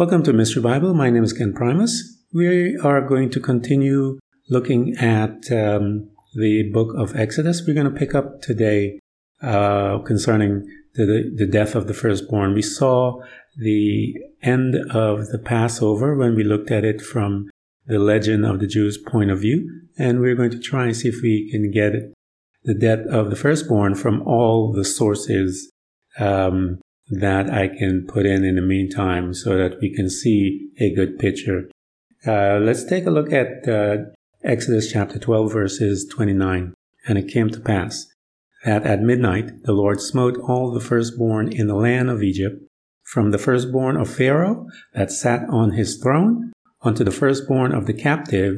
Welcome 0.00 0.22
to 0.22 0.32
Mystery 0.32 0.62
Bible. 0.62 0.94
My 0.94 1.10
name 1.10 1.24
is 1.24 1.34
Ken 1.34 1.52
Primus. 1.52 2.16
We 2.32 2.74
are 2.78 3.02
going 3.02 3.28
to 3.32 3.38
continue 3.38 4.18
looking 4.48 4.96
at 4.96 5.52
um, 5.52 6.08
the 6.34 6.70
book 6.72 6.94
of 6.96 7.14
Exodus. 7.14 7.66
We're 7.66 7.74
going 7.74 7.92
to 7.92 7.98
pick 7.98 8.14
up 8.14 8.40
today 8.40 8.98
uh, 9.42 9.98
concerning 9.98 10.66
the, 10.94 11.30
the 11.36 11.44
death 11.44 11.74
of 11.74 11.86
the 11.86 11.92
firstborn. 11.92 12.54
We 12.54 12.62
saw 12.62 13.20
the 13.58 14.14
end 14.42 14.74
of 14.90 15.28
the 15.28 15.38
Passover 15.38 16.16
when 16.16 16.34
we 16.34 16.44
looked 16.44 16.70
at 16.70 16.82
it 16.82 17.02
from 17.02 17.50
the 17.84 17.98
legend 17.98 18.46
of 18.46 18.58
the 18.58 18.66
Jews' 18.66 18.96
point 18.96 19.30
of 19.30 19.40
view, 19.40 19.68
and 19.98 20.20
we're 20.20 20.34
going 20.34 20.52
to 20.52 20.58
try 20.58 20.84
and 20.84 20.96
see 20.96 21.08
if 21.08 21.20
we 21.22 21.50
can 21.50 21.70
get 21.70 21.92
the 22.64 22.74
death 22.74 23.06
of 23.10 23.28
the 23.28 23.36
firstborn 23.36 23.94
from 23.94 24.22
all 24.22 24.72
the 24.72 24.86
sources 24.86 25.70
um, 26.18 26.80
that 27.10 27.50
I 27.50 27.68
can 27.68 28.06
put 28.06 28.24
in 28.24 28.44
in 28.44 28.54
the 28.54 28.62
meantime 28.62 29.34
so 29.34 29.56
that 29.56 29.80
we 29.80 29.94
can 29.94 30.08
see 30.08 30.70
a 30.78 30.94
good 30.94 31.18
picture. 31.18 31.68
Uh, 32.26 32.58
let's 32.60 32.84
take 32.84 33.06
a 33.06 33.10
look 33.10 33.32
at 33.32 33.68
uh, 33.68 34.04
Exodus 34.44 34.90
chapter 34.92 35.18
12, 35.18 35.52
verses 35.52 36.06
29. 36.10 36.74
And 37.06 37.18
it 37.18 37.28
came 37.28 37.50
to 37.50 37.60
pass 37.60 38.06
that 38.64 38.84
at 38.84 39.00
midnight 39.00 39.64
the 39.64 39.72
Lord 39.72 40.00
smote 40.00 40.36
all 40.36 40.70
the 40.70 40.80
firstborn 40.80 41.52
in 41.52 41.66
the 41.66 41.74
land 41.74 42.10
of 42.10 42.22
Egypt, 42.22 42.62
from 43.02 43.30
the 43.30 43.38
firstborn 43.38 43.96
of 43.96 44.08
Pharaoh 44.08 44.66
that 44.94 45.10
sat 45.10 45.48
on 45.48 45.72
his 45.72 45.96
throne 45.96 46.52
unto 46.82 47.02
the 47.02 47.10
firstborn 47.10 47.72
of 47.72 47.86
the 47.86 47.94
captive 47.94 48.56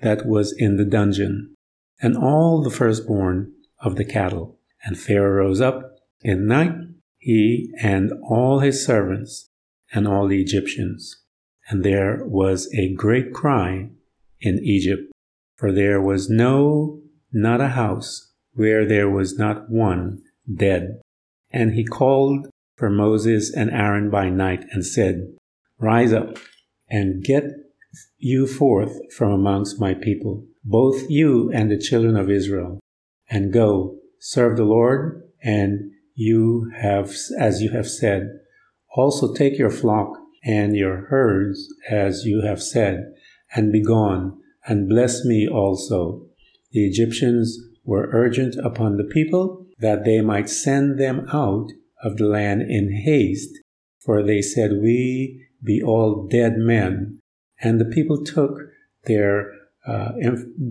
that 0.00 0.26
was 0.26 0.54
in 0.56 0.76
the 0.76 0.84
dungeon, 0.84 1.54
and 2.00 2.16
all 2.16 2.62
the 2.62 2.70
firstborn 2.70 3.52
of 3.78 3.96
the 3.96 4.04
cattle. 4.04 4.58
And 4.82 4.98
Pharaoh 4.98 5.44
rose 5.44 5.60
up 5.60 5.82
in 6.22 6.46
night 6.46 6.72
he 7.22 7.70
and 7.80 8.12
all 8.28 8.58
his 8.58 8.84
servants 8.84 9.48
and 9.92 10.08
all 10.08 10.26
the 10.26 10.42
Egyptians. 10.42 11.22
And 11.68 11.84
there 11.84 12.24
was 12.24 12.68
a 12.76 12.92
great 12.94 13.32
cry 13.32 13.90
in 14.40 14.58
Egypt, 14.64 15.12
for 15.54 15.70
there 15.70 16.00
was 16.00 16.28
no, 16.28 17.00
not 17.32 17.60
a 17.60 17.68
house, 17.68 18.32
where 18.54 18.84
there 18.84 19.08
was 19.08 19.38
not 19.38 19.70
one 19.70 20.18
dead. 20.52 21.00
And 21.52 21.74
he 21.74 21.84
called 21.84 22.48
for 22.76 22.90
Moses 22.90 23.54
and 23.54 23.70
Aaron 23.70 24.10
by 24.10 24.28
night 24.28 24.64
and 24.72 24.84
said, 24.84 25.32
Rise 25.78 26.12
up 26.12 26.38
and 26.88 27.22
get 27.22 27.44
you 28.18 28.48
forth 28.48 28.98
from 29.14 29.30
amongst 29.30 29.80
my 29.80 29.94
people, 29.94 30.44
both 30.64 31.08
you 31.08 31.52
and 31.52 31.70
the 31.70 31.78
children 31.78 32.16
of 32.16 32.28
Israel, 32.28 32.80
and 33.30 33.52
go 33.52 33.98
serve 34.18 34.56
the 34.56 34.64
Lord 34.64 35.22
and 35.40 35.92
you 36.14 36.70
have, 36.76 37.14
as 37.38 37.62
you 37.62 37.70
have 37.70 37.88
said. 37.88 38.40
Also 38.94 39.34
take 39.34 39.58
your 39.58 39.70
flock 39.70 40.16
and 40.44 40.76
your 40.76 41.06
herds, 41.06 41.72
as 41.88 42.24
you 42.24 42.42
have 42.42 42.62
said, 42.62 43.12
and 43.54 43.72
be 43.72 43.82
gone, 43.82 44.38
and 44.66 44.88
bless 44.88 45.24
me 45.24 45.48
also. 45.48 46.26
The 46.72 46.86
Egyptians 46.86 47.58
were 47.84 48.10
urgent 48.12 48.56
upon 48.64 48.96
the 48.96 49.04
people 49.04 49.66
that 49.78 50.04
they 50.04 50.20
might 50.20 50.48
send 50.48 50.98
them 50.98 51.26
out 51.32 51.68
of 52.02 52.16
the 52.16 52.26
land 52.26 52.62
in 52.62 52.92
haste, 53.04 53.58
for 54.00 54.22
they 54.22 54.42
said, 54.42 54.72
We 54.82 55.46
be 55.62 55.82
all 55.82 56.26
dead 56.26 56.56
men. 56.56 57.18
And 57.60 57.80
the 57.80 57.84
people 57.84 58.24
took 58.24 58.58
their 59.04 59.52
uh, 59.86 60.12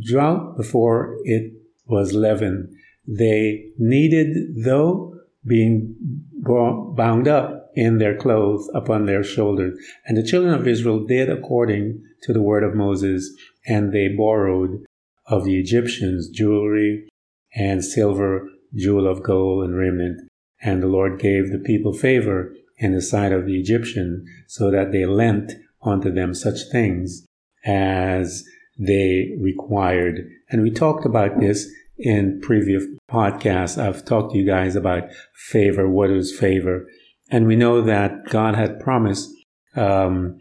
drought 0.05 0.57
before 0.57 1.17
it 1.23 1.53
was 1.85 2.13
leavened. 2.13 2.69
They 3.07 3.71
kneaded, 3.77 4.63
though 4.63 5.15
being 5.45 5.95
bound 6.43 7.27
up 7.27 7.71
in 7.75 7.97
their 7.97 8.17
clothes 8.17 8.69
upon 8.73 9.05
their 9.05 9.23
shoulders. 9.23 9.77
And 10.05 10.17
the 10.17 10.23
children 10.23 10.53
of 10.53 10.67
Israel 10.67 11.05
did 11.05 11.29
according 11.29 12.03
to 12.23 12.33
the 12.33 12.41
word 12.41 12.63
of 12.63 12.75
Moses, 12.75 13.33
and 13.65 13.91
they 13.91 14.07
borrowed 14.09 14.85
of 15.25 15.45
the 15.45 15.59
Egyptians 15.59 16.29
jewelry 16.29 17.07
and 17.55 17.83
silver, 17.83 18.47
jewel 18.75 19.07
of 19.07 19.23
gold 19.23 19.63
and 19.63 19.75
raiment. 19.75 20.21
And 20.61 20.81
the 20.81 20.87
Lord 20.87 21.19
gave 21.19 21.51
the 21.51 21.59
people 21.59 21.93
favor 21.93 22.53
in 22.77 22.93
the 22.93 23.01
sight 23.01 23.31
of 23.31 23.45
the 23.45 23.59
Egyptian, 23.59 24.25
so 24.47 24.71
that 24.71 24.91
they 24.91 25.05
lent 25.05 25.53
unto 25.83 26.11
them 26.11 26.33
such 26.33 26.63
things 26.71 27.25
as 27.63 28.43
they 28.77 29.35
required. 29.39 30.27
And 30.49 30.63
we 30.63 30.71
talked 30.71 31.05
about 31.05 31.39
this 31.39 31.71
in 32.01 32.39
previous 32.41 32.85
podcasts, 33.09 33.81
I've 33.81 34.03
talked 34.05 34.33
to 34.33 34.37
you 34.37 34.45
guys 34.45 34.75
about 34.75 35.09
favor, 35.33 35.87
what 35.87 36.09
is 36.09 36.37
favor. 36.37 36.87
And 37.29 37.47
we 37.47 37.55
know 37.55 37.81
that 37.81 38.25
God 38.29 38.55
had 38.55 38.79
promised 38.79 39.29
um, 39.75 40.39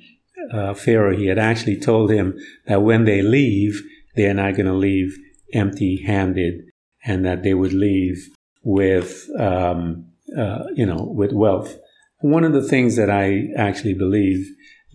uh, 0.53 0.75
Pharaoh, 0.75 1.16
he 1.16 1.26
had 1.26 1.38
actually 1.38 1.78
told 1.78 2.10
him 2.10 2.38
that 2.66 2.82
when 2.82 3.04
they 3.04 3.22
leave, 3.22 3.82
they're 4.16 4.34
not 4.34 4.56
going 4.56 4.66
to 4.66 4.75
leave 4.75 5.16
empty 5.53 6.03
handed 6.04 6.62
and 7.04 7.25
that 7.25 7.43
they 7.43 7.54
would 7.54 7.72
leave 7.72 8.28
with, 8.62 9.28
um, 9.38 10.06
uh, 10.37 10.65
you 10.75 10.84
know, 10.84 11.04
with 11.15 11.32
wealth. 11.32 11.76
One 12.20 12.44
of 12.44 12.53
the 12.53 12.66
things 12.66 12.97
that 12.97 13.10
I 13.10 13.49
actually 13.56 13.94
believe 13.94 14.47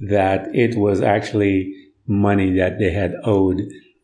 that 0.10 0.54
it 0.54 0.76
was 0.76 1.02
actually 1.02 1.74
money 2.06 2.52
that 2.58 2.78
they 2.78 2.92
had 2.92 3.16
owed 3.24 3.62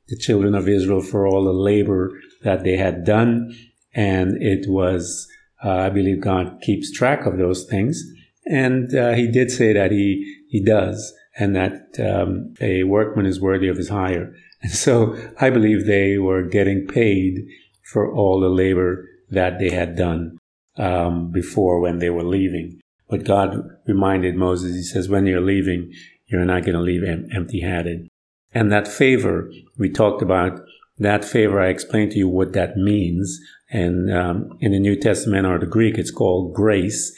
the 0.08 0.18
children 0.18 0.56
of 0.56 0.68
Israel 0.68 1.02
for 1.02 1.28
all 1.28 1.44
the 1.44 1.54
labor 1.54 2.12
that 2.44 2.64
they 2.64 2.78
had 2.78 3.04
done. 3.04 3.56
And 3.94 4.42
it 4.42 4.70
was, 4.70 5.28
uh, 5.64 5.70
I 5.70 5.90
believe 5.90 6.22
God 6.22 6.60
keeps 6.62 6.92
track 6.92 7.26
of 7.26 7.38
those 7.38 7.66
things. 7.66 8.04
And 8.46 8.96
uh, 8.96 9.14
he 9.14 9.28
did 9.28 9.52
say 9.52 9.74
that 9.74 9.92
he, 9.92 10.44
he 10.50 10.64
does, 10.64 11.14
and 11.38 11.56
that 11.56 12.00
um, 12.00 12.54
a 12.60 12.84
workman 12.84 13.26
is 13.26 13.40
worthy 13.40 13.68
of 13.68 13.78
his 13.78 13.90
hire. 13.90 14.34
And 14.64 14.72
so 14.72 15.18
I 15.40 15.50
believe 15.50 15.88
they 15.88 16.20
were 16.20 16.44
getting 16.44 16.86
paid 16.86 17.48
for 17.92 18.14
all 18.14 18.40
the 18.40 18.48
labor 18.48 19.10
that 19.32 19.58
they 19.58 19.72
had 19.72 19.96
done 19.96 20.38
um, 20.78 21.32
before 21.32 21.80
when 21.80 21.98
they 21.98 22.12
were 22.12 22.24
leaving. 22.24 22.80
But 23.10 23.24
God 23.24 23.58
reminded 23.88 24.36
Moses, 24.36 24.76
He 24.76 24.84
says, 24.84 25.10
when 25.10 25.26
you're 25.26 25.42
leaving, 25.42 25.92
you're 26.28 26.46
not 26.46 26.64
going 26.64 26.76
to 26.76 26.82
leave 26.82 27.04
em- 27.04 27.28
empty 27.34 27.62
handed. 27.62 28.08
And 28.54 28.72
that 28.72 28.88
favor 28.88 29.52
we 29.78 29.90
talked 29.90 30.22
about 30.22 30.62
that 31.02 31.26
favor, 31.26 31.60
I 31.60 31.70
explained 31.70 32.12
to 32.12 32.18
you 32.18 32.28
what 32.28 32.54
that 32.54 32.78
means. 32.78 33.40
And 33.70 34.14
um, 34.14 34.58
in 34.60 34.72
the 34.72 34.80
New 34.80 34.96
Testament 34.96 35.46
or 35.46 35.60
the 35.60 35.66
Greek, 35.66 35.98
it's 35.98 36.12
called 36.12 36.54
grace. 36.54 37.18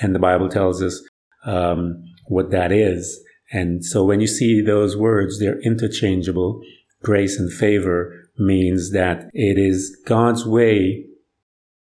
And 0.00 0.14
the 0.14 0.18
Bible 0.18 0.48
tells 0.48 0.82
us 0.82 1.02
um, 1.44 2.02
what 2.26 2.50
that 2.50 2.72
is. 2.72 3.22
And 3.52 3.84
so 3.84 4.04
when 4.04 4.20
you 4.20 4.26
see 4.26 4.60
those 4.60 4.96
words, 4.96 5.38
they're 5.38 5.60
interchangeable. 5.60 6.60
Grace 7.02 7.38
and 7.38 7.52
favor 7.52 8.28
means 8.38 8.92
that 8.92 9.28
it 9.34 9.58
is 9.58 9.96
God's 10.06 10.46
way 10.46 11.06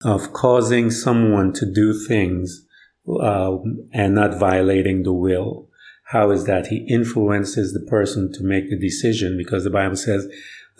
of 0.04 0.34
causing 0.34 0.92
someone 0.92 1.54
to 1.54 1.72
do 1.72 1.94
things 2.08 2.66
uh, 3.22 3.58
and 3.92 4.14
not 4.14 4.40
violating 4.40 5.04
the 5.04 5.14
will. 5.14 5.70
How 6.10 6.30
is 6.30 6.46
that? 6.46 6.68
He 6.68 6.86
influences 6.88 7.74
the 7.74 7.86
person 7.90 8.32
to 8.34 8.44
make 8.44 8.70
the 8.70 8.78
decision 8.78 9.38
because 9.38 9.64
the 9.64 9.72
Bible 9.72 9.96
says 9.96 10.28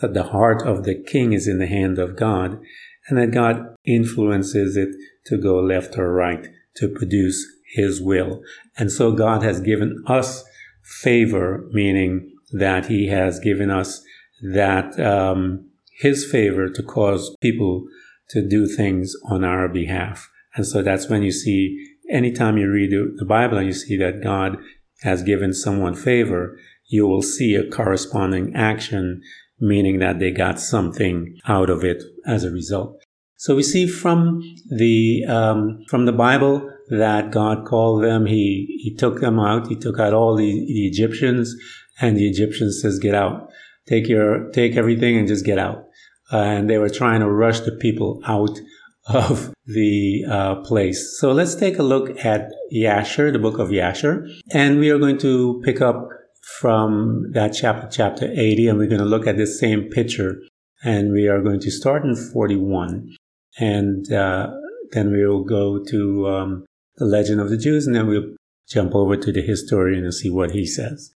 that 0.00 0.14
the 0.14 0.24
heart 0.24 0.62
of 0.62 0.84
the 0.84 0.94
king 0.94 1.32
is 1.32 1.48
in 1.48 1.58
the 1.58 1.66
hand 1.66 1.98
of 1.98 2.16
God 2.16 2.60
and 3.08 3.18
that 3.18 3.30
God 3.30 3.74
influences 3.84 4.76
it 4.76 4.90
to 5.26 5.38
go 5.38 5.58
left 5.58 5.96
or 5.96 6.12
right 6.12 6.48
to 6.76 6.88
produce 6.88 7.44
his 7.74 8.00
will. 8.00 8.42
And 8.76 8.90
so 8.90 9.12
God 9.12 9.42
has 9.42 9.60
given 9.60 10.02
us 10.06 10.44
favor, 10.82 11.66
meaning 11.72 12.32
that 12.52 12.86
he 12.86 13.08
has 13.08 13.40
given 13.40 13.70
us 13.70 14.02
that 14.42 14.98
um, 15.00 15.68
his 15.98 16.30
favor 16.30 16.68
to 16.68 16.82
cause 16.82 17.34
people 17.40 17.86
to 18.28 18.46
do 18.46 18.66
things 18.66 19.14
on 19.24 19.44
our 19.44 19.68
behalf. 19.68 20.28
And 20.54 20.66
so 20.66 20.82
that's 20.82 21.08
when 21.08 21.22
you 21.22 21.32
see, 21.32 21.94
anytime 22.10 22.56
you 22.56 22.70
read 22.70 22.90
the 22.90 23.24
Bible 23.24 23.58
and 23.58 23.66
you 23.66 23.72
see 23.72 23.96
that 23.98 24.22
God 24.22 24.58
has 25.02 25.22
given 25.22 25.52
someone 25.52 25.94
favor, 25.94 26.58
you 26.86 27.06
will 27.06 27.22
see 27.22 27.54
a 27.54 27.68
corresponding 27.68 28.54
action 28.54 29.22
meaning 29.60 29.98
that 29.98 30.18
they 30.18 30.30
got 30.30 30.60
something 30.60 31.38
out 31.46 31.70
of 31.70 31.84
it 31.84 32.02
as 32.26 32.44
a 32.44 32.50
result. 32.50 33.02
So 33.36 33.54
we 33.54 33.62
see 33.62 33.86
from 33.86 34.42
the 34.70 35.24
um, 35.28 35.84
from 35.88 36.06
the 36.06 36.12
Bible 36.12 36.70
that 36.88 37.30
God 37.30 37.66
called 37.66 38.02
them. 38.02 38.26
He 38.26 38.78
he 38.82 38.94
took 38.94 39.20
them 39.20 39.38
out. 39.38 39.68
He 39.68 39.76
took 39.76 39.98
out 39.98 40.14
all 40.14 40.36
the, 40.36 40.50
the 40.66 40.86
Egyptians, 40.86 41.54
and 42.00 42.16
the 42.16 42.28
Egyptians 42.28 42.80
says, 42.80 42.98
"Get 42.98 43.14
out, 43.14 43.50
take 43.86 44.08
your 44.08 44.50
take 44.52 44.76
everything 44.76 45.18
and 45.18 45.28
just 45.28 45.44
get 45.44 45.58
out." 45.58 45.84
Uh, 46.32 46.38
and 46.38 46.70
they 46.70 46.78
were 46.78 46.88
trying 46.88 47.20
to 47.20 47.30
rush 47.30 47.60
the 47.60 47.72
people 47.72 48.20
out 48.26 48.58
of 49.08 49.54
the 49.66 50.24
uh, 50.28 50.54
place. 50.62 51.18
So 51.20 51.32
let's 51.32 51.54
take 51.54 51.78
a 51.78 51.82
look 51.82 52.24
at 52.24 52.50
Yasher, 52.72 53.32
the 53.32 53.38
book 53.38 53.58
of 53.58 53.68
Yasher, 53.68 54.26
and 54.50 54.80
we 54.80 54.90
are 54.90 54.98
going 54.98 55.18
to 55.18 55.60
pick 55.64 55.80
up 55.80 56.08
from 56.46 57.32
that 57.32 57.48
chapter, 57.48 57.88
chapter 57.90 58.30
80, 58.32 58.68
and 58.68 58.78
we're 58.78 58.86
going 58.86 59.00
to 59.00 59.04
look 59.04 59.26
at 59.26 59.36
this 59.36 59.58
same 59.58 59.90
picture. 59.90 60.40
And 60.84 61.12
we 61.12 61.26
are 61.26 61.42
going 61.42 61.60
to 61.60 61.70
start 61.70 62.04
in 62.04 62.14
41, 62.14 63.16
and 63.58 64.12
uh, 64.12 64.52
then 64.92 65.10
we 65.10 65.26
will 65.26 65.42
go 65.42 65.82
to 65.82 66.28
um, 66.28 66.66
the 66.96 67.04
legend 67.04 67.40
of 67.40 67.50
the 67.50 67.56
Jews, 67.56 67.86
and 67.86 67.96
then 67.96 68.06
we'll 68.06 68.36
jump 68.68 68.94
over 68.94 69.16
to 69.16 69.32
the 69.32 69.42
historian 69.42 70.04
and 70.04 70.14
see 70.14 70.30
what 70.30 70.52
he 70.52 70.64
says. 70.66 71.12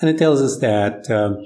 And 0.00 0.10
it 0.10 0.18
tells 0.18 0.42
us 0.42 0.58
that, 0.58 1.08
um, 1.10 1.36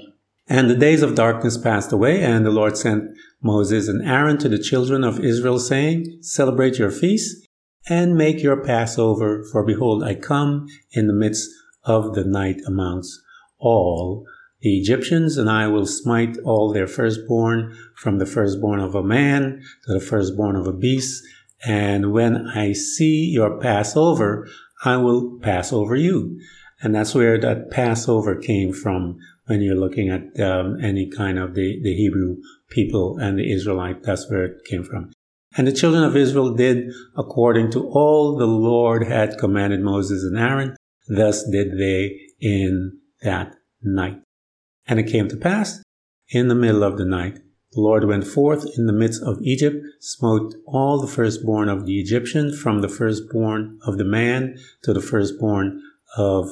and 0.47 0.69
the 0.69 0.75
days 0.75 1.03
of 1.03 1.13
darkness 1.13 1.57
passed 1.57 1.91
away, 1.91 2.23
and 2.23 2.45
the 2.45 2.51
Lord 2.51 2.77
sent 2.77 3.11
Moses 3.43 3.87
and 3.87 4.01
Aaron 4.07 4.37
to 4.39 4.49
the 4.49 4.57
children 4.57 5.03
of 5.03 5.19
Israel, 5.19 5.59
saying, 5.59 6.19
Celebrate 6.21 6.79
your 6.79 6.91
feasts 6.91 7.45
and 7.87 8.15
make 8.15 8.41
your 8.41 8.63
Passover, 8.63 9.43
for 9.51 9.63
behold, 9.63 10.03
I 10.03 10.15
come 10.15 10.67
in 10.91 11.07
the 11.07 11.13
midst 11.13 11.49
of 11.83 12.15
the 12.15 12.23
night 12.23 12.61
amongst 12.65 13.21
all 13.59 14.25
the 14.61 14.77
Egyptians, 14.77 15.37
and 15.37 15.49
I 15.49 15.67
will 15.67 15.85
smite 15.85 16.37
all 16.43 16.73
their 16.73 16.87
firstborn, 16.87 17.77
from 17.95 18.17
the 18.17 18.25
firstborn 18.25 18.79
of 18.79 18.95
a 18.95 19.03
man 19.03 19.61
to 19.85 19.93
the 19.93 19.99
firstborn 19.99 20.55
of 20.55 20.67
a 20.67 20.73
beast. 20.73 21.23
And 21.65 22.11
when 22.11 22.47
I 22.47 22.73
see 22.73 23.25
your 23.25 23.59
Passover, 23.59 24.47
I 24.83 24.97
will 24.97 25.39
pass 25.39 25.71
over 25.71 25.95
you. 25.95 26.39
And 26.81 26.93
that's 26.93 27.15
where 27.15 27.39
that 27.39 27.71
Passover 27.71 28.35
came 28.35 28.71
from 28.71 29.17
when 29.45 29.61
you're 29.61 29.75
looking 29.75 30.09
at 30.09 30.39
um, 30.39 30.77
any 30.83 31.09
kind 31.09 31.39
of 31.39 31.55
the, 31.55 31.79
the 31.81 31.95
Hebrew 31.95 32.37
people 32.69 33.17
and 33.17 33.37
the 33.37 33.51
Israelite. 33.51 34.03
That's 34.03 34.29
where 34.29 34.45
it 34.45 34.65
came 34.65 34.83
from. 34.83 35.11
And 35.55 35.65
the 35.65 35.71
children 35.71 36.03
of 36.03 36.15
Israel 36.15 36.53
did 36.53 36.91
according 37.15 37.71
to 37.71 37.87
all 37.87 38.37
the 38.37 38.45
Lord 38.45 39.07
had 39.07 39.39
commanded 39.39 39.81
Moses 39.81 40.23
and 40.23 40.37
Aaron. 40.37 40.75
Thus 41.07 41.43
did 41.49 41.79
they 41.79 42.19
in 42.39 42.99
that 43.21 43.55
night. 43.81 44.21
And 44.87 44.99
it 44.99 45.11
came 45.11 45.27
to 45.29 45.37
pass 45.37 45.81
in 46.29 46.47
the 46.47 46.55
middle 46.55 46.83
of 46.83 46.97
the 46.97 47.05
night, 47.05 47.39
the 47.73 47.81
Lord 47.81 48.05
went 48.05 48.25
forth 48.25 48.65
in 48.77 48.85
the 48.85 48.93
midst 48.93 49.21
of 49.23 49.41
Egypt, 49.41 49.85
smote 49.99 50.55
all 50.65 50.99
the 50.99 51.07
firstborn 51.07 51.67
of 51.67 51.85
the 51.85 51.99
Egyptians, 51.99 52.59
from 52.59 52.81
the 52.81 52.89
firstborn 52.89 53.77
of 53.85 53.97
the 53.97 54.05
man 54.05 54.57
to 54.83 54.93
the 54.93 55.01
firstborn 55.01 55.81
of 56.15 56.49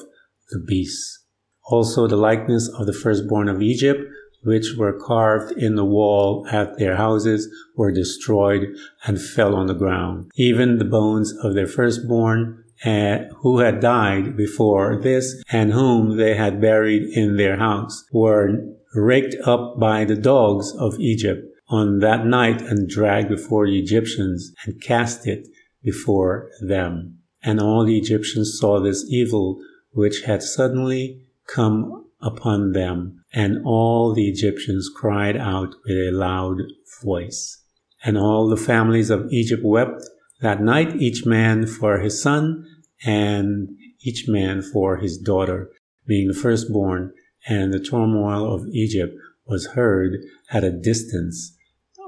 the 0.52 0.60
beasts. 0.60 1.26
Also 1.64 2.06
the 2.06 2.18
likeness 2.18 2.68
of 2.78 2.86
the 2.86 2.94
firstborn 2.94 3.48
of 3.48 3.62
Egypt, 3.62 4.02
which 4.44 4.76
were 4.78 5.00
carved 5.00 5.54
in 5.58 5.76
the 5.76 5.86
wall 5.86 6.46
at 6.52 6.78
their 6.78 6.98
houses, 6.98 7.48
were 7.76 7.92
destroyed 7.92 8.68
and 9.06 9.20
fell 9.20 9.56
on 9.56 9.68
the 9.68 9.74
ground. 9.74 10.30
Even 10.36 10.78
the 10.78 10.86
bones 10.86 11.34
of 11.38 11.54
their 11.54 11.66
firstborn 11.68 12.64
uh, 12.84 13.20
who 13.38 13.60
had 13.60 13.80
died 13.80 14.36
before 14.36 15.00
this 15.02 15.42
and 15.52 15.72
whom 15.72 16.18
they 16.18 16.36
had 16.36 16.62
buried 16.62 17.04
in 17.18 17.38
their 17.38 17.58
house 17.58 18.04
were 18.12 18.50
raked 18.94 19.36
up 19.46 19.80
by 19.80 20.06
the 20.06 20.16
dogs 20.16 20.74
of 20.76 21.00
Egypt 21.00 21.46
on 21.68 22.00
that 22.00 22.26
night 22.26 22.62
and 22.62 22.90
dragged 22.90 23.30
before 23.30 23.66
the 23.66 23.80
Egyptians 23.80 24.54
and 24.66 24.82
cast 24.82 25.28
it 25.28 25.48
before 25.84 26.50
them. 26.62 27.20
And 27.44 27.60
all 27.60 27.86
the 27.86 27.98
Egyptians 27.98 28.58
saw 28.60 28.80
this 28.80 29.06
evil 29.10 29.60
which 29.92 30.22
had 30.24 30.44
suddenly 30.44 31.22
come 31.48 32.06
upon 32.22 32.72
them, 32.72 33.24
and 33.34 33.60
all 33.66 34.14
the 34.14 34.28
Egyptians 34.28 34.90
cried 34.94 35.38
out 35.38 35.76
with 35.86 35.98
a 35.98 36.12
loud 36.12 36.58
voice. 37.04 37.62
And 38.04 38.18
all 38.18 38.48
the 38.48 38.58
families 38.58 39.10
of 39.10 39.32
Egypt 39.32 39.64
wept 39.64 40.04
that 40.42 40.62
night, 40.62 40.96
each 40.96 41.26
man 41.26 41.66
for 41.66 42.00
his 42.00 42.22
son, 42.22 42.66
and 43.06 43.70
each 44.04 44.26
man 44.28 44.62
for 44.62 44.98
his 44.98 45.18
daughter, 45.18 45.72
being 46.06 46.28
the 46.28 46.34
firstborn, 46.34 47.14
and 47.48 47.74
the 47.74 47.80
turmoil 47.80 48.54
of 48.54 48.68
Egypt 48.68 49.14
was 49.46 49.68
heard 49.68 50.18
at 50.52 50.64
a 50.64 50.72
distance 50.72 51.56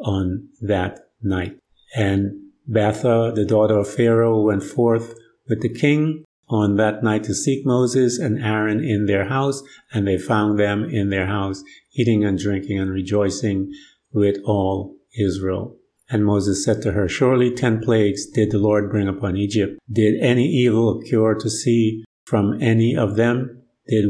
on 0.03 0.47
that 0.61 0.99
night. 1.21 1.57
And 1.95 2.31
Betha, 2.67 3.31
the 3.33 3.45
daughter 3.45 3.77
of 3.77 3.93
Pharaoh, 3.93 4.41
went 4.41 4.63
forth 4.63 5.13
with 5.47 5.61
the 5.61 5.73
king 5.73 6.23
on 6.49 6.75
that 6.77 7.03
night 7.03 7.23
to 7.25 7.33
seek 7.33 7.65
Moses 7.65 8.17
and 8.17 8.43
Aaron 8.43 8.83
in 8.83 9.05
their 9.05 9.25
house, 9.25 9.61
and 9.93 10.07
they 10.07 10.17
found 10.17 10.59
them 10.59 10.83
in 10.83 11.09
their 11.09 11.27
house, 11.27 11.63
eating 11.93 12.23
and 12.23 12.37
drinking 12.37 12.79
and 12.79 12.91
rejoicing 12.91 13.71
with 14.11 14.37
all 14.45 14.95
Israel. 15.19 15.77
And 16.09 16.25
Moses 16.25 16.63
said 16.63 16.81
to 16.83 16.93
her, 16.93 17.07
Surely 17.07 17.53
ten 17.53 17.81
plagues 17.81 18.25
did 18.25 18.51
the 18.51 18.57
Lord 18.57 18.89
bring 18.89 19.07
upon 19.07 19.35
Egypt. 19.35 19.79
Did 19.91 20.21
any 20.21 20.45
evil 20.45 20.99
occur 20.99 21.35
to 21.35 21.49
see 21.49 22.05
from 22.25 22.61
any 22.61 22.95
of 22.95 23.15
them? 23.15 23.63
Did 23.87 24.05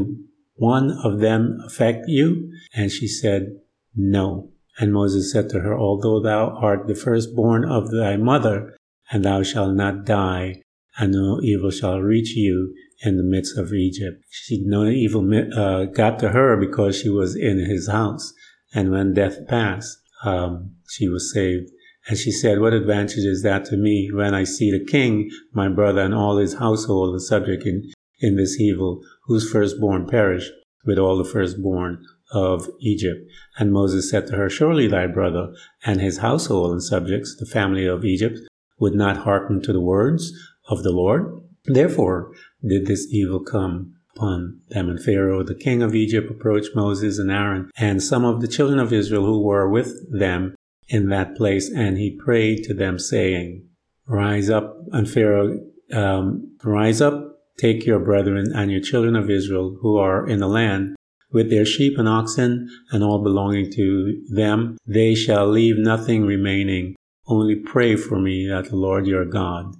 one 0.54 0.92
of 1.02 1.20
them 1.20 1.58
affect 1.66 2.04
you? 2.08 2.52
And 2.74 2.90
she 2.90 3.08
said, 3.08 3.60
No. 3.96 4.50
And 4.78 4.92
Moses 4.92 5.32
said 5.32 5.48
to 5.50 5.60
her, 5.60 5.76
Although 5.76 6.20
thou 6.20 6.50
art 6.50 6.86
the 6.86 6.94
firstborn 6.94 7.64
of 7.64 7.90
thy 7.90 8.16
mother, 8.16 8.76
and 9.10 9.24
thou 9.24 9.42
shalt 9.42 9.74
not 9.74 10.04
die, 10.04 10.62
and 10.98 11.12
no 11.12 11.40
evil 11.42 11.70
shall 11.70 12.00
reach 12.00 12.36
you 12.36 12.74
in 13.04 13.16
the 13.16 13.22
midst 13.22 13.56
of 13.56 13.72
Egypt. 13.72 14.22
She, 14.30 14.62
no 14.64 14.84
evil 14.84 15.28
uh, 15.56 15.84
got 15.86 16.18
to 16.20 16.30
her 16.30 16.56
because 16.56 16.98
she 17.00 17.08
was 17.08 17.34
in 17.36 17.58
his 17.58 17.88
house. 17.88 18.32
And 18.74 18.90
when 18.90 19.14
death 19.14 19.46
passed, 19.48 19.98
um, 20.24 20.74
she 20.88 21.08
was 21.08 21.32
saved. 21.32 21.70
And 22.08 22.16
she 22.16 22.32
said, 22.32 22.60
What 22.60 22.72
advantage 22.72 23.24
is 23.24 23.42
that 23.42 23.66
to 23.66 23.76
me 23.76 24.10
when 24.12 24.34
I 24.34 24.44
see 24.44 24.70
the 24.70 24.84
king, 24.84 25.30
my 25.52 25.68
brother, 25.68 26.00
and 26.00 26.14
all 26.14 26.38
his 26.38 26.54
household 26.54 27.14
the 27.14 27.20
subject 27.20 27.64
in, 27.64 27.90
in 28.20 28.36
this 28.36 28.58
evil, 28.58 29.02
whose 29.26 29.50
firstborn 29.50 30.06
perish 30.06 30.50
with 30.86 30.98
all 30.98 31.18
the 31.18 31.30
firstborn 31.30 32.02
of 32.32 32.66
Egypt? 32.80 33.20
And 33.58 33.72
Moses 33.72 34.10
said 34.10 34.26
to 34.28 34.36
her, 34.36 34.48
Surely 34.48 34.88
thy 34.88 35.06
brother 35.06 35.52
and 35.84 36.00
his 36.00 36.18
household 36.18 36.72
and 36.72 36.82
subjects, 36.82 37.36
the 37.38 37.46
family 37.46 37.84
of 37.84 38.06
Egypt, 38.06 38.38
would 38.80 38.94
not 38.94 39.18
hearken 39.18 39.60
to 39.62 39.72
the 39.72 39.80
words 39.80 40.32
of 40.68 40.82
the 40.82 40.92
Lord. 40.92 41.42
Therefore 41.66 42.32
did 42.66 42.86
this 42.86 43.06
evil 43.10 43.40
come 43.40 43.96
upon 44.16 44.60
them. 44.70 44.88
And 44.88 45.02
Pharaoh, 45.02 45.42
the 45.42 45.54
king 45.54 45.82
of 45.82 45.94
Egypt, 45.94 46.30
approached 46.30 46.74
Moses 46.74 47.18
and 47.18 47.30
Aaron 47.30 47.70
and 47.76 48.02
some 48.02 48.24
of 48.24 48.40
the 48.40 48.48
children 48.48 48.78
of 48.78 48.92
Israel 48.92 49.24
who 49.24 49.42
were 49.42 49.68
with 49.68 49.94
them 50.10 50.54
in 50.88 51.08
that 51.10 51.36
place, 51.36 51.70
and 51.70 51.98
he 51.98 52.10
prayed 52.10 52.64
to 52.64 52.74
them, 52.74 52.98
saying, 52.98 53.68
Rise 54.06 54.48
up, 54.48 54.76
and 54.92 55.08
Pharaoh, 55.08 55.58
um, 55.92 56.56
rise 56.64 57.00
up, 57.00 57.40
take 57.58 57.84
your 57.84 57.98
brethren 57.98 58.52
and 58.54 58.70
your 58.70 58.80
children 58.80 59.16
of 59.16 59.30
Israel 59.30 59.76
who 59.82 59.98
are 59.98 60.26
in 60.26 60.38
the 60.38 60.48
land, 60.48 60.96
with 61.30 61.50
their 61.50 61.66
sheep 61.66 61.98
and 61.98 62.08
oxen 62.08 62.68
and 62.90 63.04
all 63.04 63.22
belonging 63.22 63.70
to 63.72 64.24
them. 64.30 64.78
They 64.86 65.14
shall 65.14 65.46
leave 65.46 65.76
nothing 65.76 66.24
remaining. 66.24 66.94
Only 67.26 67.56
pray 67.56 67.96
for 67.96 68.18
me 68.18 68.48
that 68.48 68.70
the 68.70 68.76
Lord 68.76 69.06
your 69.06 69.26
God. 69.26 69.74